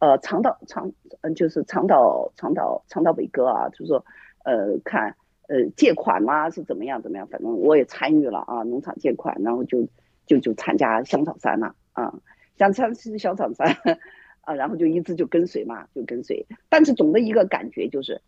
[0.00, 4.04] 呃长岛长嗯就是长岛长岛长岛伟哥啊，就是说
[4.44, 5.16] 呃看。
[5.46, 7.26] 呃，借款嘛是怎么样怎么样？
[7.26, 9.86] 反正我也参与了啊，农场借款，然后就
[10.24, 12.14] 就就参加香草山了啊，
[12.56, 13.76] 香草是香草山
[14.40, 16.46] 啊，然后就一直就跟随嘛，就跟随。
[16.70, 18.22] 但是总的一个感觉就是，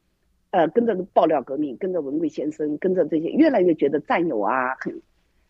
[0.50, 5.00] 呃，跟着爆料革命，跟着文贵先生，跟着这些，越来越觉得战友啊，很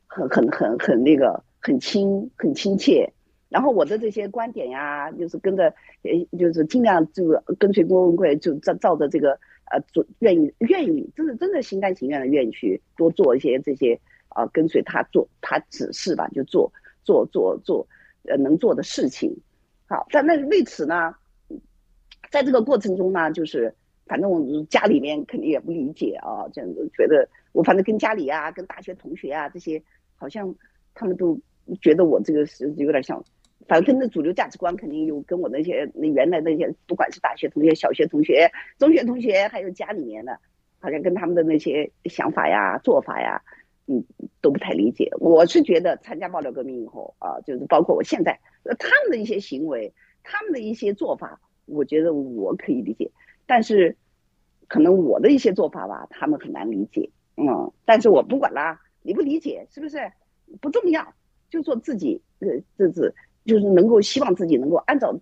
[0.06, 3.12] 很很很很那个，很亲，很亲切。
[3.48, 9.38] 然后我的这些观点呀，就是跟着，呃，就是尽量就跟随郭文贵，就照照着这个。
[9.68, 17.84] 呃，做愿意愿意，真的真的心甘情愿的愿意去多做一些这些啊，跟随他做他指示吧，就做做做做
[18.28, 19.36] 呃能做的事情。
[19.88, 21.16] 好，但那为此呢，
[22.30, 23.74] 在这个过程中呢，就是
[24.06, 29.82] 反正我家里面肯定也不理解啊，这样子觉得我反正跟家里啊，跟大学同学啊这些，
[30.14, 30.54] 好像
[30.94, 31.38] 他们都
[31.80, 33.22] 觉得我这个是有点像。
[33.66, 40.38] 反正跟的主流价值观肯定有跟我那些那原来那些，不管是大学同学、小学同学、中学同学，还有家里面的，
[40.78, 43.42] 好像跟他们的那些想法呀、做法呀，
[43.88, 44.04] 嗯，
[44.40, 45.10] 都不太理解。
[45.18, 48.38] 我是觉得参加爆料革命以后啊，就是包括我现在
[48.78, 49.92] 他们的一些行为、
[50.22, 53.10] 他们的一些做法，我觉得我可以理解，
[53.46, 53.96] 但是
[54.68, 57.10] 可能我的一些做法吧，他们很难理解。
[57.36, 60.12] 嗯，但是我不管啦，理不理解是不是
[60.60, 61.14] 不重要，
[61.48, 63.14] 就做自己，呃，这是。
[63.46, 65.20] 就是能够希望自己能够按照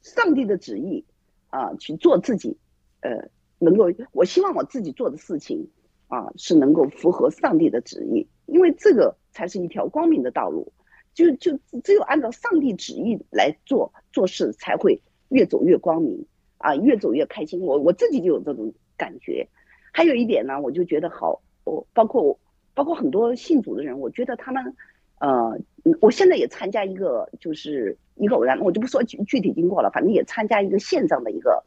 [0.00, 1.04] 上帝的旨意
[1.48, 2.56] 啊去做自己，
[3.00, 5.68] 呃，能够我希望我自己做的事情
[6.06, 10.72] 啊是能够符合上帝的旨意，因为这个才是一条光明的道路。
[11.14, 16.24] 就就只有按照上帝旨意来做做事，才会越走越光明
[16.64, 17.60] 啊，越走越开心。
[17.60, 19.46] 我我自己就有这种感觉。
[19.92, 22.38] 还有一点呢，我就觉得好，我包括我
[22.74, 24.74] 包括很多信主的人，我觉得他们。
[25.20, 25.58] 呃，
[26.00, 31.64] 我现在也参加一个，就是一个偶然，我就不说具具体经过了，反正也参加一个线上的一个，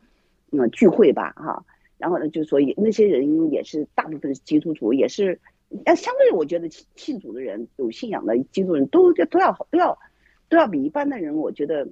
[0.52, 1.64] 嗯，聚会吧，哈。
[1.98, 5.40] 然后呢，就说那些人也是大部分是基督徒，也是，
[5.86, 9.98] 但相对我觉得信主的人，有信仰的基督人都都要都要
[10.50, 11.88] 都要比一般的人，我觉得，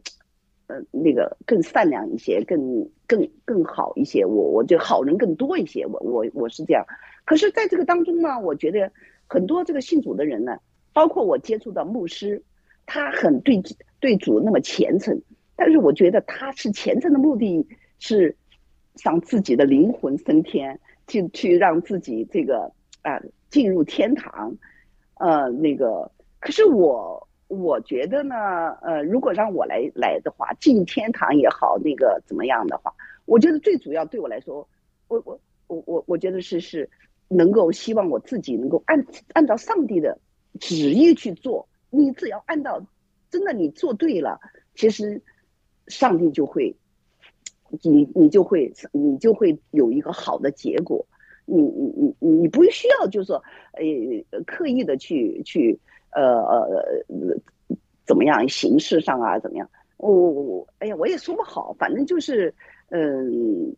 [0.67, 4.25] 呃，那个更善良一些，更更更好一些。
[4.25, 6.85] 我我就好人更多一些，我我我是这样。
[7.25, 8.91] 可是在这个当中呢，我觉得
[9.27, 10.57] 很多这个信主的人呢。
[10.93, 12.41] 包括我接触到牧师，
[12.85, 13.61] 他很对
[13.99, 15.21] 对主那么虔诚，
[15.57, 17.67] 但是我觉得他是虔诚的目的
[17.99, 18.37] 是
[19.03, 24.55] 让自己的灵魂升天，去去让自己这个啊进入天堂，
[25.15, 28.35] 呃那个，可是我我觉得呢，
[28.81, 32.93] 呃如果让我来来的话，进天堂也好，那个怎么样的话，
[33.25, 34.67] 我觉得最主要对我来说，
[35.07, 36.89] 我我我我我觉得是是
[37.27, 40.19] 能够希望我自己能够按按照上帝的。
[40.57, 42.81] 旨意去做，你只要按照，
[43.29, 44.39] 真的你做对了，
[44.73, 45.21] 其实
[45.87, 46.73] 上帝就会，
[47.83, 51.05] 你你就会你就会有一个好的结果。
[51.45, 55.77] 你你你你不需要就是说，呃，刻意的去去
[56.21, 57.03] 呃呃
[58.05, 59.69] 怎么样形式上啊怎么样？
[59.97, 62.53] 我我我哎呀，我也说不好，反正就是
[62.89, 63.75] 嗯，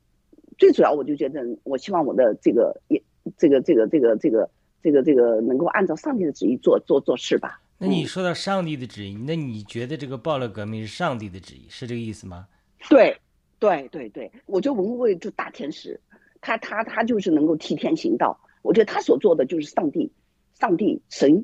[0.58, 3.02] 最主要我就觉得，我希望我的这个也
[3.38, 4.50] 这个这个这个这个。
[4.84, 7.60] 这个这个能够按照上帝的旨意做做做事吧。
[7.78, 12.48] 那你说到上帝的旨意，那你觉得这个暴力革命是上帝的旨意，是这个意思吗？
[12.88, 13.18] 对，
[13.60, 16.00] 对对对，我觉得文贵就大天使，
[16.40, 18.40] 他他他就是能够替天行道。
[18.62, 20.10] 我觉得他所做的就是上帝，
[20.54, 21.44] 上帝神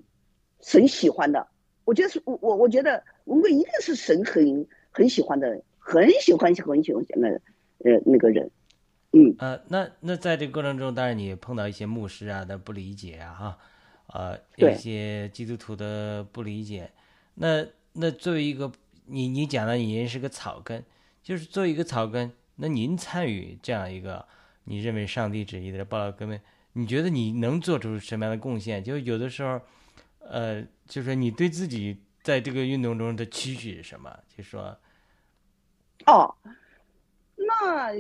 [0.64, 1.48] 神喜欢的。
[1.86, 7.42] 我觉得是我我我觉得文贵一定是神很很喜欢的，很喜欢很喜欢的
[7.80, 8.50] 呃那个人。
[9.12, 13.58] 嗯，呃，那那在这个过程中，当然你碰到一些牧师啊的不理解啊，哈，
[14.08, 16.90] 呃，对一些基督徒的不理解。
[17.36, 18.72] 那那作为一个
[19.06, 20.84] 你你讲的你是个草根，
[21.22, 24.26] 就是作为一个草根，那您参与这样一个
[24.64, 26.40] 你认为上帝旨意的报道革命，
[26.72, 28.84] 你觉得你能做出什么样的贡献？
[28.84, 29.62] 就有的时候，
[30.30, 34.18] 呃，就是你对自己在这个运动中的期许是什么？
[34.36, 34.78] 就说，
[36.06, 36.34] 哦，
[37.36, 37.94] 那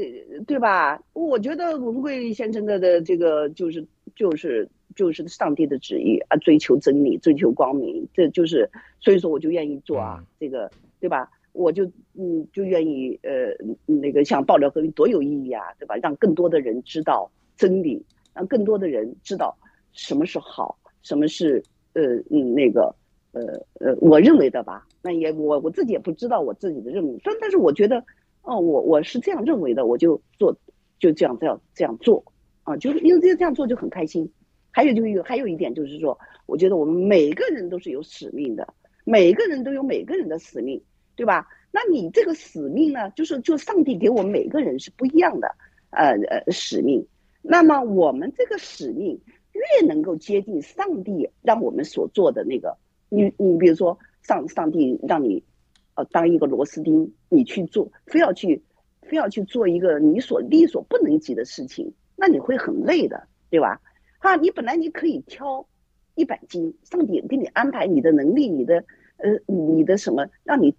[0.45, 1.01] 对吧？
[1.13, 11.29] 我觉得文贵先生的的这个就是就是就是上帝的旨意啊，追求真理，追求光明，这就是所以说我就愿意做啊，嗯这个对吧？
[11.51, 13.53] 我就嗯就愿意呃
[13.85, 15.95] 那个像爆料革命多有意义啊，对吧？
[15.97, 19.55] 让更多的人知道真理，让更多的人知道
[19.91, 22.95] 什么是好，什么是呃嗯那个
[23.31, 23.41] 呃
[23.79, 24.87] 呃我认为的吧。
[25.01, 28.03] 那也我我自己也不知道我自己的认为，但但是我觉得。
[28.45, 30.53] 哦，我我是这样认为的，我就做，
[30.99, 32.25] 就这样这样这样做，
[32.63, 34.29] 啊，就是因为这样做就很开心。
[34.69, 38.73] 还有就是有还有一点就是说，我觉得我们每个人都是有使命的，
[39.05, 40.83] 每个人都有每个人的使命，
[41.15, 41.47] 对吧？
[41.71, 45.55] 那你这个使命呢，就是就上帝给我们每个人是不一样的，
[45.91, 47.07] 呃呃使命。
[47.41, 49.21] 那么我们这个使命
[49.53, 52.77] 越能够接近上帝让我们所做的那个，
[53.09, 55.43] 你你比如说上上帝让你。
[55.95, 58.63] 呃，当一个螺丝钉，你去做，非要去，
[59.03, 63.79] 非要去做一个你所力所不能及的事情，那你会很累的，对吧？
[64.17, 65.67] 啊，你本来你可以挑
[66.15, 68.83] 一百斤，上帝给你安排你的能力，你的
[69.17, 70.75] 呃，你的什么，让你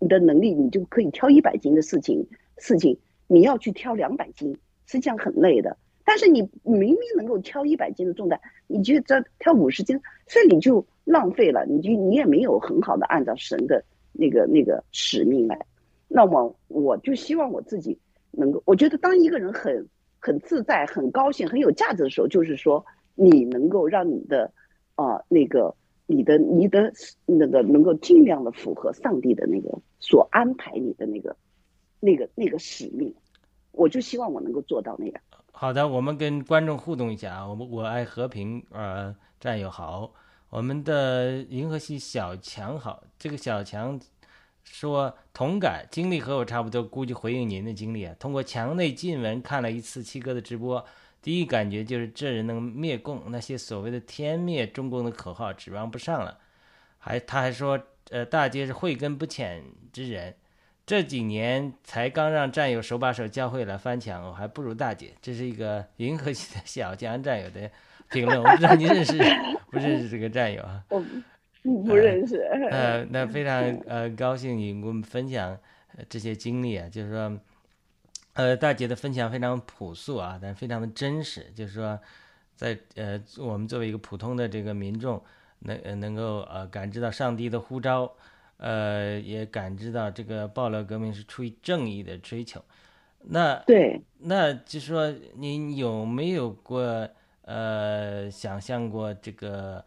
[0.00, 2.26] 你的能力，你就可以挑一百斤的事情，
[2.58, 5.78] 事情你要去挑两百斤，实际上很累的。
[6.08, 13.84] 但是你明明能够挑一百斤的重担，你就这挑五十斤，所以你就浪费了，你就你也没有很好的按照神的。
[14.20, 15.66] 那个那个使命来，
[16.08, 17.96] 那么我就希望我自己
[18.32, 19.86] 能够，我觉得当一个人很
[20.18, 24.50] 很自在、很高兴、很有价值的时候，就是说你能够让你的
[24.96, 25.72] 啊那个
[26.06, 26.92] 你的你的
[27.26, 31.36] 那个能够尽量的符合上帝的那个所安排你的那个
[32.00, 33.14] 那个那个使命，
[33.70, 35.22] 我就希望我能够做到那样。
[35.60, 40.14] 好的，我们跟观众互动一下啊，我们我爱和平呃战友好。
[40.50, 44.00] 我们的银河系小强好，这个小强
[44.62, 48.14] 说同感，经历和我差不多，估计回应您的经历啊。
[48.20, 50.86] 通过墙内禁文看了一次七哥的直播，
[51.20, 56.38] 第一感觉就是这人能灭共，那些所谓的天灭中共的口号指望不上了。
[56.98, 57.76] 还他还说，
[58.10, 60.36] 呃，大街是慧根不浅之人，
[60.88, 65.12] 这几年才刚让战友手把手教会了翻墙，我还不如大姐。
[65.20, 67.70] 这是一个银河系的小强战友的。
[68.08, 69.12] 评论，我不知道您认识
[69.70, 70.82] 不认识这个战友啊？
[70.88, 70.98] 我
[71.84, 72.40] 不认识。
[72.70, 75.58] 呃，那非常呃高兴你给我们分享
[76.08, 77.38] 这些经历啊，就是说，
[78.32, 82.00] 呃，大姐的分享非常朴素啊，但是非常的真实，就是说，
[82.56, 85.22] 在呃我们作为一个普通的这个民众，
[85.58, 88.10] 能能够呃感知到上帝的呼召，
[88.58, 92.62] 呃，也感知到这个爆料革命是出于正义的追求。
[93.22, 97.08] 那对，那就说您有没有过？
[97.50, 99.82] 呃，想象过这个，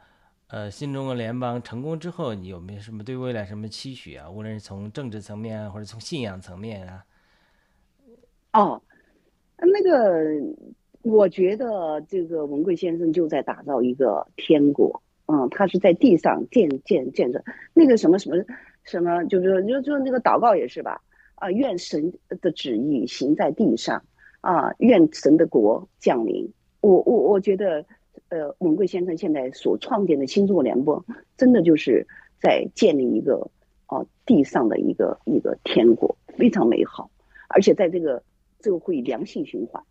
[0.47, 4.27] 呃，新中国联邦成功之后，你有没有什么对未来什么期许啊？
[4.27, 7.05] 无论是从政治层面啊，或者从信仰层面啊？
[8.53, 8.81] 哦，
[9.57, 10.25] 那个，
[11.03, 14.99] 我觉得这个文贵先生就在打造一个天国，
[15.31, 17.41] 嗯，他是在地上建建建设
[17.73, 18.35] 那个什么什么
[18.83, 21.01] 什么，就是就就那个祷告也是吧？
[21.35, 22.11] 啊，愿神
[22.41, 24.03] 的旨意行在地上，
[24.41, 26.51] 啊，愿神的国降临。
[26.81, 27.85] 我我我觉得，
[28.27, 31.05] 呃，文贵先生现在所创建的新中国联邦，
[31.37, 32.05] 真的就是
[32.41, 33.49] 在建立一个
[33.87, 37.09] 哦地上的一个一个天国，非常美好，
[37.47, 38.21] 而且在这个
[38.59, 39.81] 这个会良性循环。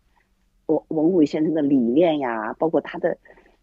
[0.67, 3.17] 我文贵先生的理念呀，包括他的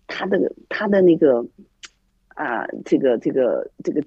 [0.09, 1.47] 他的他的那个
[2.31, 4.03] 啊，这个这个这个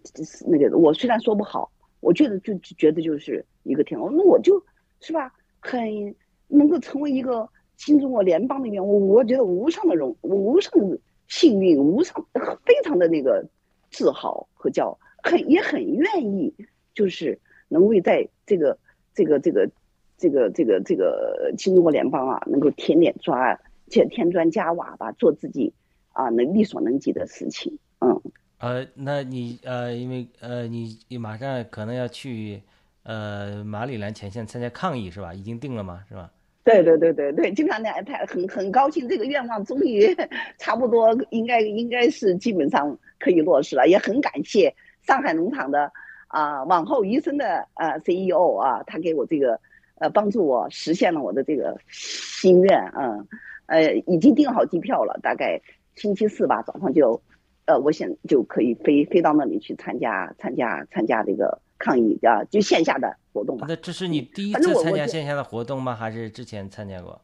[0.45, 1.71] 那个，我虽然说不好，
[2.01, 4.61] 我觉得就觉得就是一个天国，那我就
[4.99, 5.31] 是吧，
[5.61, 6.13] 很
[6.49, 7.47] 能够成为一个。
[7.77, 12.23] 新中国联邦里面，我我觉得无上的荣，无上的幸运，无上
[12.63, 13.43] 非常的那个
[13.89, 16.53] 自豪和骄傲，很也很愿意，
[16.93, 17.39] 就是
[17.69, 18.77] 能为在这个
[19.15, 19.67] 这个这个
[20.15, 25.73] 这个这个这个新中国联邦啊，能够添点砖，添添砖加瓦吧，做自己
[26.13, 27.77] 啊能力所能及的事情。
[27.99, 28.21] 嗯，
[28.59, 32.61] 呃，那你呃，因为呃，你你马上可能要去
[33.03, 35.33] 呃马里兰前线参加抗议是吧？
[35.33, 36.03] 已经定了吗？
[36.09, 36.31] 是吧？
[36.63, 40.15] 对对对对对，经常呢，他很很高兴，这个愿望终于
[40.59, 45.91] 差不多应该应该是基本上可以落实了，也很感谢上海农场的
[46.27, 49.59] 啊往后余生的呃 CEO 啊，他给我这个
[49.95, 53.27] 呃，帮助我实现了我的这个心愿，嗯，
[53.65, 55.59] 呃，已经订好机票了，大概
[55.95, 57.21] 星期四吧，早上就，
[57.65, 63.65] 呃，我想就可以飞飞到那里去参加参加参加这个抗议啊，就线下的活动吧。
[63.69, 65.95] 那这是你第一次参加线下的活动吗？
[65.95, 67.19] 还是之前参加过？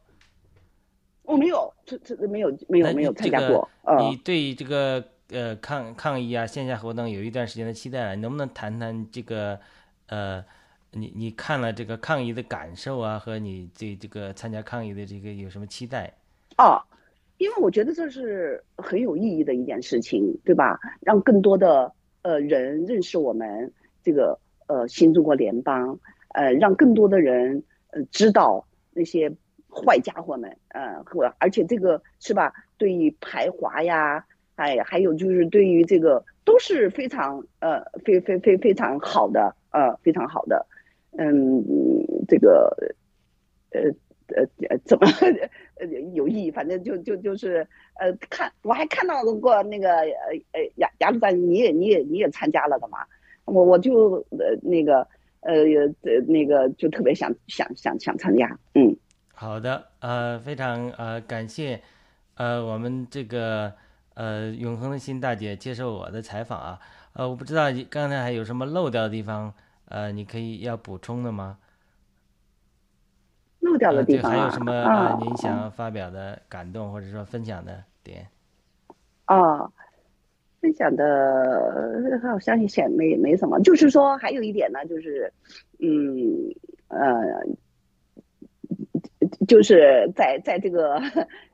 [1.22, 9.60] 我没有，这这没有没有没有参加过，呃，你对这个呃抗抗议啊线下活动有一段时间的期待了，你能不能谈谈这个
[10.06, 10.42] 呃
[10.92, 16.10] 你你看了这个抗议的感受啊，和你对这个参加抗议的这个有什么期待？
[16.56, 16.80] 哦，
[17.38, 20.78] 因为我觉得这是很有意义的一件事情，对吧？
[21.00, 23.72] 让更多的呃人认识我们
[24.02, 25.98] 这个呃新中国联邦，
[26.34, 27.62] 呃，让更多的人
[27.92, 29.32] 呃知道那些
[29.70, 32.52] 坏家伙们，呃，和而且这个是吧？
[32.76, 34.26] 对于排华呀，
[34.56, 40.66] 哎，还有就是对于这个都是非常呃非非非非常好的，呃，非常好的，
[41.16, 41.64] 嗯，
[42.26, 42.76] 这个
[43.70, 43.92] 呃
[44.36, 45.06] 呃怎么
[45.80, 46.50] 呃有意义？
[46.50, 47.66] 反正就就就是
[47.98, 50.06] 呃看我还看到过那个呃
[50.52, 52.98] 呃雅雅鲁赞，你也你也你也参加了的嘛？
[53.44, 55.06] 我我就呃那个
[55.40, 55.54] 呃
[56.02, 58.94] 呃那个就特别想想想想参加，嗯。
[59.34, 61.80] 好的，呃，非常呃感谢，
[62.34, 63.72] 呃，我们这个
[64.14, 66.80] 呃永恒的心大姐接受我的采访啊，
[67.12, 69.54] 呃，我不知道刚才还有什么漏掉的地方，
[69.88, 71.56] 呃，你可以要补充的吗？
[73.60, 78.26] 漏掉的地方啊还有什么啊呃您想要发表的感动或者说分享的点？
[79.24, 79.70] 啊，
[80.60, 81.04] 分享的
[82.22, 85.32] 呃我相信显没没什么，就是说还有一点呢，就是
[85.80, 86.54] 嗯
[86.88, 87.44] 呃，
[89.46, 90.94] 就是在在这个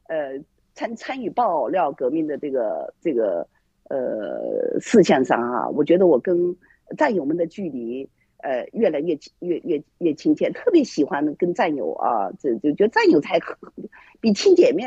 [0.08, 0.38] 呃
[0.74, 3.46] 参参与爆料革命的这个这个
[3.88, 6.36] 呃事项上啊，我觉得我跟
[6.96, 8.08] 战友们的距离
[8.44, 13.56] 呃越来越亲越越越亲切，特别喜欢跟战友啊，这就觉得战友才可
[14.20, 14.84] 比亲姐妹。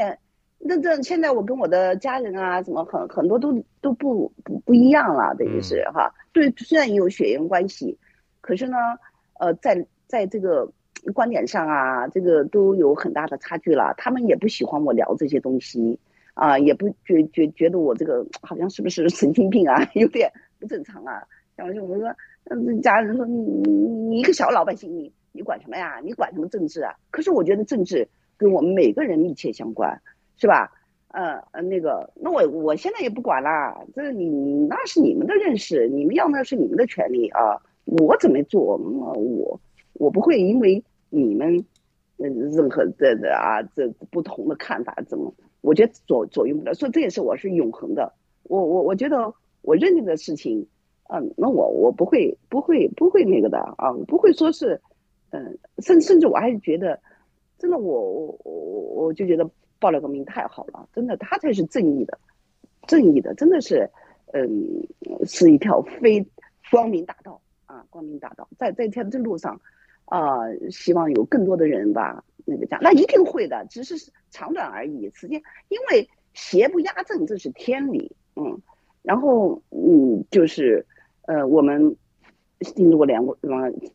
[0.59, 6.13] 那这现在我跟我的家人啊，什么很很多都都不不不一样了，等于是哈。
[6.33, 7.97] 对，虽然有血缘关系，
[8.41, 8.77] 可是呢，
[9.39, 10.71] 呃，在在这个
[11.13, 13.93] 观点上啊，这个都有很大的差距了。
[13.97, 15.99] 他们也不喜欢我聊这些东西
[16.33, 21.23] 啊，也不觉觉觉得我这个好像是不是神经病啊， 有点不正常啊。
[21.55, 22.15] 然后就我说，
[22.49, 25.99] 嗯，家人说你你你一个小老百姓，你你管什么呀？
[26.03, 26.93] 你管什么政治啊？
[27.11, 30.01] 可是我觉得政治跟我们每个人密切相关。
[30.39, 30.71] 是吧？
[31.07, 39.59] 呃呃，那个，那我我现在也不管啦，这你你那是你们的认识，你们要那是你们的权利啊，我怎么做，我
[39.93, 41.65] 我不会因为你们
[42.17, 49.33] 呃任何的的啊这不同的看法怎么，我觉得左左右不了，所以这也是我是永恒的，我我我觉得
[49.63, 50.67] 我认定的事情，
[51.09, 54.79] 嗯、那我我不会不会不会那个的啊，我不会说是，
[55.31, 56.99] 嗯、甚甚至我还是觉得，
[57.57, 59.49] 真的我我我我就觉得。
[59.79, 62.17] 报了个名太好了，真的，他才是正义的，
[62.87, 63.87] 正义的，真的是，
[64.33, 64.49] 嗯，
[65.23, 66.25] 是一条非
[66.71, 69.61] 光明大道啊，光明大道，在在条这路上，
[70.05, 75.39] 啊、希望有更多的人吧，那个讲，那一定会的，只是长短而已，时间，
[75.69, 78.59] 因为邪不压正，这是天理，嗯，
[79.03, 80.83] 然后嗯，就是，
[81.27, 81.95] 呃，我们
[82.61, 83.37] 新中国联邦，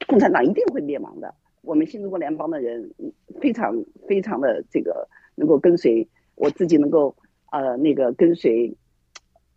[0.06, 2.94] 共产党一定会灭亡的，我们新中国联邦的人
[3.40, 5.08] 非常非常的这个。
[5.34, 7.16] 能够跟随我自己，能够
[7.50, 8.76] 呃那个跟随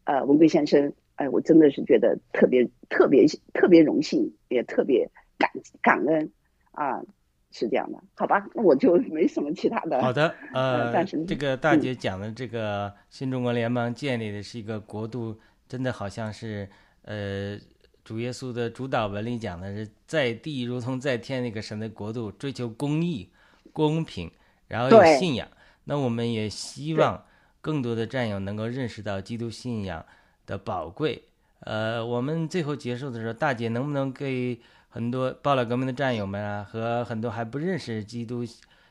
[0.06, 5.52] 呃文贵先生，哎，我真的是觉得特别特别特别荣幸，也特别感
[5.82, 6.32] 感恩
[6.72, 7.04] 啊，
[7.52, 8.48] 是这样的，好吧？
[8.54, 10.02] 那我就没什么其他的。
[10.02, 16.70] 好的，呃，但是这个大姐讲的这个新中国联邦建立的是一个国度，真的好像是
[17.06, 17.58] 呃
[18.04, 23.32] 主耶稣的主导文里讲的是在地如同在天那个神的国度，追求公义、
[23.74, 24.30] 公平，
[24.68, 25.48] 然后有信仰。
[25.86, 27.26] 那我们也希望
[27.62, 30.06] 更多的战友能够认识到基督信仰
[30.46, 31.24] 的宝贵。
[31.62, 38.46] 呃，我们最后结束的时候，大姐能不能给很多报了革命的战友们啊，和很多还不认识基督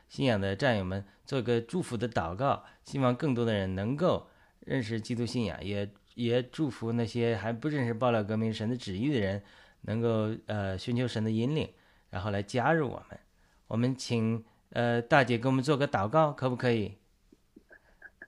[0.09, 2.63] 信仰的战友们做个祝福的祷告？
[2.83, 4.27] 希望更多的人能够
[4.61, 9.41] 认识基督信仰，也也祝福那些还不认识爆料革命神的旨意的人，
[9.81, 11.69] 能够呃寻求神的引领，
[12.09, 13.19] 然后来加入我们。
[13.67, 14.43] 我们请。
[14.71, 16.91] 呃，大姐给我们做个祷告，可不可以？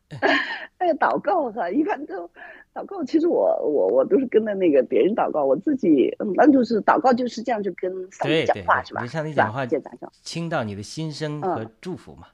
[0.78, 2.30] 哎，祷告哈，一般都
[2.74, 3.04] 祷告。
[3.04, 9.02] 其实我我我都是跟着那个别人祷告，我自己嗯，那就是祷告就是这样，就跟上帝讲话是吧？
[9.02, 12.28] 跟上帝讲话，就讲讲，倾到你的心声和祝福嘛。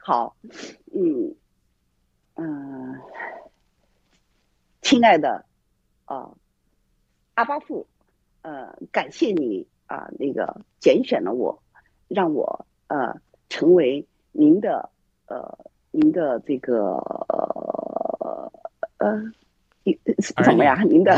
[0.00, 0.34] 好，
[0.92, 1.32] 嗯
[2.34, 2.98] 嗯、呃，
[4.90, 5.44] 亲爱的
[6.04, 6.36] 啊、呃，
[7.34, 7.86] 阿巴父，
[8.42, 11.62] 呃，感谢你啊、呃，那个拣选了我。
[12.08, 13.14] 让我呃
[13.48, 14.90] 成为您的
[15.28, 15.56] 呃
[15.92, 16.96] 您的这个
[17.28, 18.52] 呃
[18.98, 19.22] 呃
[20.44, 20.82] 怎么呀？
[20.82, 21.12] 您的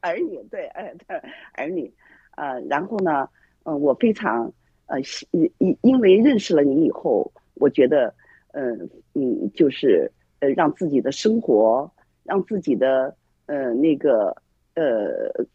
[0.00, 1.20] 儿女 对，哎对
[1.52, 1.92] 儿女，
[2.38, 3.28] 呃，然后呢，
[3.64, 4.50] 呃，我非常
[4.86, 4.98] 呃
[5.32, 8.14] 因因因为认识了您以后，我觉得
[8.52, 10.10] 嗯嗯就是
[10.40, 11.92] 呃让自己的生活，
[12.28, 13.16] 让自己的
[13.46, 14.36] 呃那个
[14.74, 15.46] 呃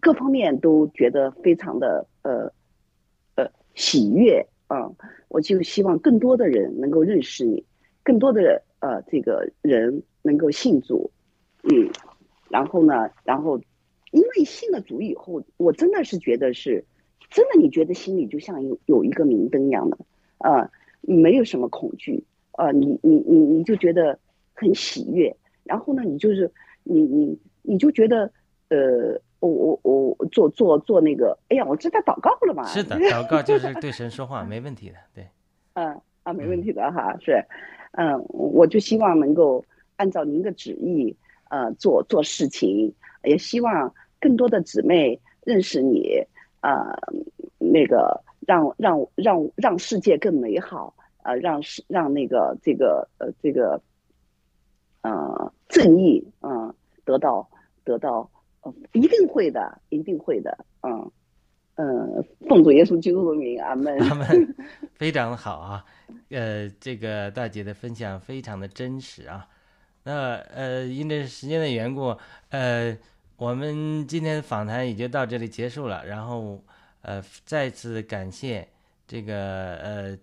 [0.00, 2.52] 各方面都觉得非常的呃
[3.34, 4.88] 呃喜悦啊！
[5.26, 7.64] 我就希望更多的人能够认识你，
[8.04, 11.10] 更多的呃这个人能够信主。
[11.64, 11.90] 嗯，
[12.48, 13.10] 然后呢？
[13.24, 13.60] 然后，
[14.12, 16.84] 因为信了主以后，我真的是觉得是，
[17.30, 19.98] 真的，你觉得心里就像有有一个明灯一样的，
[20.38, 20.70] 啊，
[21.00, 24.18] 没有什么恐惧，啊，你你你你就觉得
[24.54, 25.36] 很喜悦。
[25.64, 26.50] 然后呢，你就是
[26.82, 28.30] 你你你就觉得，
[28.68, 29.80] 呃，我我
[30.18, 32.64] 我做做做那个，哎呀，我这在祷告了嘛？
[32.66, 35.26] 是的， 祷告就是对神说话，没问题的，对。
[35.74, 37.44] 嗯啊，没问题的哈，是，
[37.92, 39.64] 嗯，我就希望能够
[39.96, 41.16] 按照您的旨意。
[41.50, 42.94] 呃，做做事情，
[43.24, 46.16] 也希望更多的姊妹认识你，
[46.62, 46.72] 呃，
[47.58, 50.94] 那个让让让让世界更美好，
[51.24, 53.78] 呃，让世让那个这个呃这个，
[55.02, 56.74] 呃，正义嗯
[57.04, 57.48] 得到
[57.84, 58.28] 得到，
[58.92, 61.10] 一定会的，一定会的，嗯
[61.74, 64.54] 呃，奉主耶稣基督的名，阿门，阿门，
[64.94, 65.84] 非常的好啊，
[66.30, 69.48] 呃，这个大姐的分享非常的真实啊。
[70.04, 72.16] 那呃，因为时间的缘故，
[72.50, 72.96] 呃，
[73.36, 76.04] 我们今天的访谈也就到这里结束了。
[76.04, 76.60] 然后，
[77.02, 78.68] 呃，再次感谢
[79.06, 80.18] 这个呃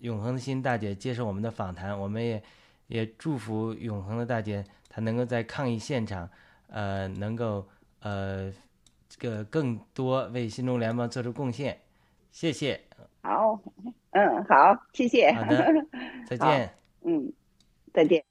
[0.00, 1.98] 永恒的心大姐接受我们的访谈。
[1.98, 2.42] 我们也
[2.88, 6.28] 也祝福永恒的大姐，她能够在抗疫现场，
[6.66, 7.66] 呃，能够
[8.00, 8.52] 呃
[9.08, 11.80] 这个更多为新中联邦做出贡献。
[12.30, 12.78] 谢谢。
[13.22, 13.58] 好，
[14.10, 15.32] 嗯，好，谢谢。
[15.32, 15.72] 好的，
[16.26, 16.74] 再见。
[17.04, 17.32] 嗯，
[17.94, 18.27] 再见。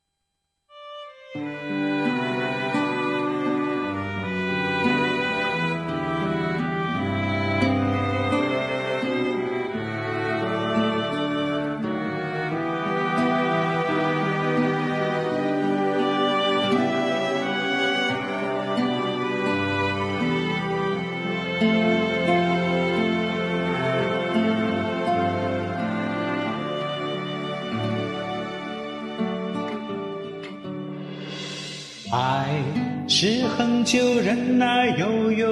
[33.58, 35.47] 恒久忍耐，又有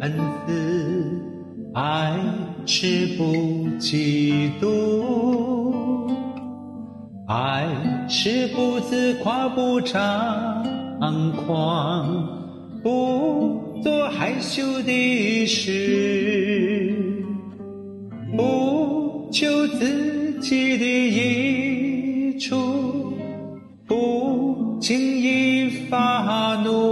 [0.00, 0.10] 恩
[0.46, 0.52] 慈；
[1.74, 2.18] 爱
[2.64, 3.24] 是不
[3.78, 6.10] 嫉妒，
[7.28, 7.66] 爱
[8.08, 10.64] 是不自夸，不张
[11.46, 12.26] 狂，
[12.82, 17.04] 不做害羞的事，
[18.34, 23.12] 不求自己的益处，
[23.86, 26.91] 不轻易发怒。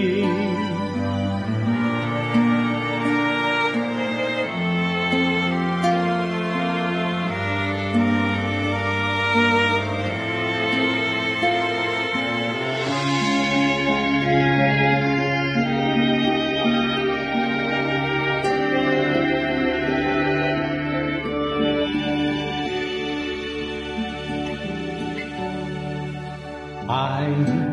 [26.91, 27.23] 爱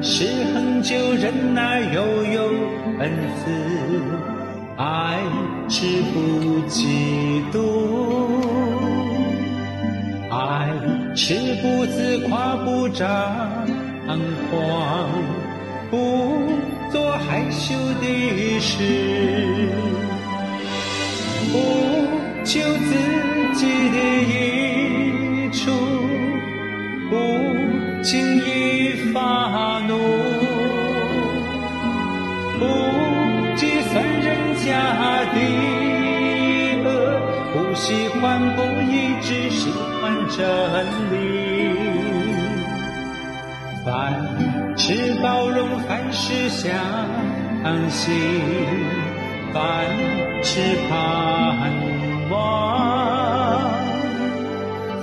[0.00, 2.40] 是恒久忍耐又有
[3.00, 3.50] 恩慈，
[4.76, 5.18] 爱
[5.68, 7.56] 是不嫉妒，
[10.30, 10.70] 爱
[11.16, 13.66] 是不自夸不张
[14.52, 15.10] 狂，
[15.90, 15.96] 不
[16.92, 18.84] 做害羞的事，
[21.50, 21.58] 不
[22.44, 22.94] 求自
[23.54, 23.98] 己的
[24.30, 25.72] 益处，
[27.10, 27.16] 不
[28.04, 28.87] 轻易。
[29.12, 29.96] 发怒
[32.58, 35.38] 不计算人家的
[36.84, 36.86] 恶
[37.52, 40.46] 不喜欢不义只喜欢真
[41.12, 41.74] 理
[43.84, 46.70] 凡事包容凡事相
[47.90, 48.14] 信
[49.52, 49.86] 凡
[50.42, 51.72] 事盼
[52.30, 53.70] 望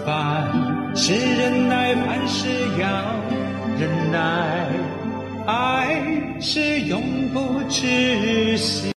[0.06, 2.48] 凡事忍耐凡事
[2.80, 3.45] 要
[3.78, 4.70] 忍耐，
[5.46, 6.02] 爱
[6.40, 8.95] 是永不止息。